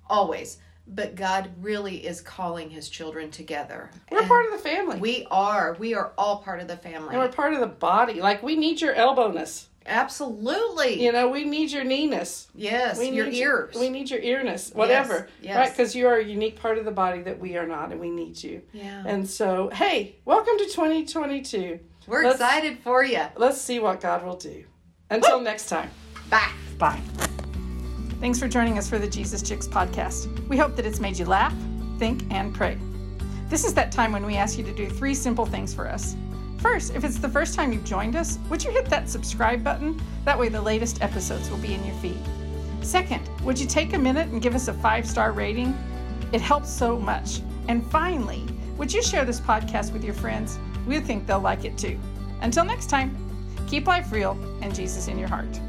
Always. 0.09 0.59
But 0.88 1.16
God 1.16 1.50
really 1.61 2.07
is 2.07 2.20
calling 2.20 2.70
His 2.70 2.88
children 2.88 3.31
together. 3.31 3.90
We're 4.11 4.20
And 4.20 4.29
part 4.29 4.46
of 4.46 4.52
the 4.52 4.59
family. 4.59 5.00
we 5.00 5.26
are. 5.31 5.76
We 5.79 5.94
are 5.94 6.12
all 6.16 6.38
part 6.38 6.61
of 6.61 6.68
the 6.68 6.76
family. 6.76 7.11
and 7.11 7.18
we're 7.18 7.29
part 7.29 7.52
of 7.55 7.61
the 7.61 7.66
body. 7.66 8.20
Like, 8.20 8.42
we 8.42 8.57
need 8.57 8.81
your 8.81 8.94
elbowness. 8.94 9.66
Absolutely. 9.88 11.02
You 11.05 11.12
know, 11.12 11.29
we 11.29 11.44
need 11.44 11.70
your 11.70 11.85
kneeness. 11.85 12.46
yes. 12.55 12.98
We 12.98 13.11
need 13.11 13.16
your 13.16 13.29
ears. 13.29 13.74
we 13.79 13.88
need 13.88 14.11
your 14.11 14.20
earness, 14.20 14.70
whatever. 14.74 15.29
yes. 15.42 15.57
Right? 15.57 15.70
Because 15.70 15.94
you 15.94 16.07
are 16.09 16.16
a 16.16 16.24
unique 16.24 16.59
part 16.61 16.79
of 16.79 16.85
the 16.85 16.90
body 16.90 17.22
that 17.22 17.38
we 17.38 17.57
are 17.57 17.66
not, 17.66 17.92
and 17.92 18.00
we 18.00 18.11
need 18.11 18.42
you. 18.42 18.62
yeah. 18.72 19.02
And 19.07 19.29
so, 19.29 19.68
hey, 19.72 20.16
welcome 20.24 20.57
to 20.59 20.64
2022. 20.66 21.79
We're 22.07 22.25
let's- 22.25 22.37
excited 22.37 22.79
for 22.79 23.05
you. 23.05 23.23
Let's 23.37 23.61
see 23.61 23.79
what 23.79 24.01
God 24.01 24.25
will 24.25 24.37
do. 24.37 24.64
Until 25.11 25.40
next 25.40 25.69
time, 25.69 25.90
Bye. 26.31 26.51
bye. 26.79 27.01
Thanks 28.21 28.38
for 28.38 28.49
joining 28.49 28.79
us 28.79 28.88
for 28.88 28.99
the 28.99 29.07
Jesus 29.09 29.42
Chicks 29.42 29.69
podcast. 29.69 30.47
We 30.49 30.57
hope 30.57 30.75
that 30.77 30.87
it's 30.87 30.99
made 31.01 31.19
you 31.19 31.27
laugh, 31.27 31.55
think, 31.99 32.25
and 32.31 32.53
pray. 32.55 32.79
This 33.49 33.64
is 33.64 33.75
that 33.75 33.92
time 33.92 34.11
when 34.11 34.27
we 34.27 34.35
ask 34.37 34.59
you 34.59 34.64
to 34.64 34.73
do 34.73 34.88
three 34.88 35.14
simple 35.14 35.47
things 35.47 35.73
for 35.73 35.87
us. 35.87 36.16
First, 36.59 36.95
if 36.97 37.05
it's 37.05 37.19
the 37.19 37.29
first 37.29 37.55
time 37.55 37.73
you've 37.73 37.85
joined 37.85 38.16
us, 38.16 38.38
would 38.51 38.64
you 38.64 38.71
hit 38.71 38.87
that 38.87 39.09
subscribe 39.09 39.62
button? 39.62 40.01
That 40.25 40.37
way, 40.38 40.49
the 40.49 40.61
latest 40.61 41.03
episodes 41.03 41.51
will 41.51 41.59
be 41.59 41.75
in 41.75 41.85
your 41.85 41.95
feed. 41.97 42.19
Second, 42.81 43.29
would 43.45 43.59
you 43.61 43.66
take 43.66 43.92
a 43.92 43.99
minute 43.99 44.29
and 44.29 44.42
give 44.42 44.55
us 44.55 44.66
a 44.69 44.73
five 44.75 45.07
star 45.07 45.31
rating? 45.33 45.77
It 46.33 46.40
helps 46.40 46.71
so 46.71 46.99
much. 46.99 47.40
And 47.69 47.87
finally, 47.90 48.45
would 48.77 48.92
you 48.92 49.03
share 49.03 49.25
this 49.25 49.40
podcast 49.40 49.92
with 49.92 50.03
your 50.03 50.14
friends? 50.14 50.59
We 50.87 51.01
think 51.01 51.27
they'll 51.27 51.40
like 51.40 51.64
it 51.64 51.77
too. 51.77 51.99
Until 52.40 52.64
next 52.64 52.88
time, 52.88 53.16
keep 53.66 53.87
life 53.87 54.12
real 54.12 54.38
and 54.62 54.75
Jesus 54.75 55.09
in 55.09 55.18
your 55.18 55.29
heart. 55.29 55.61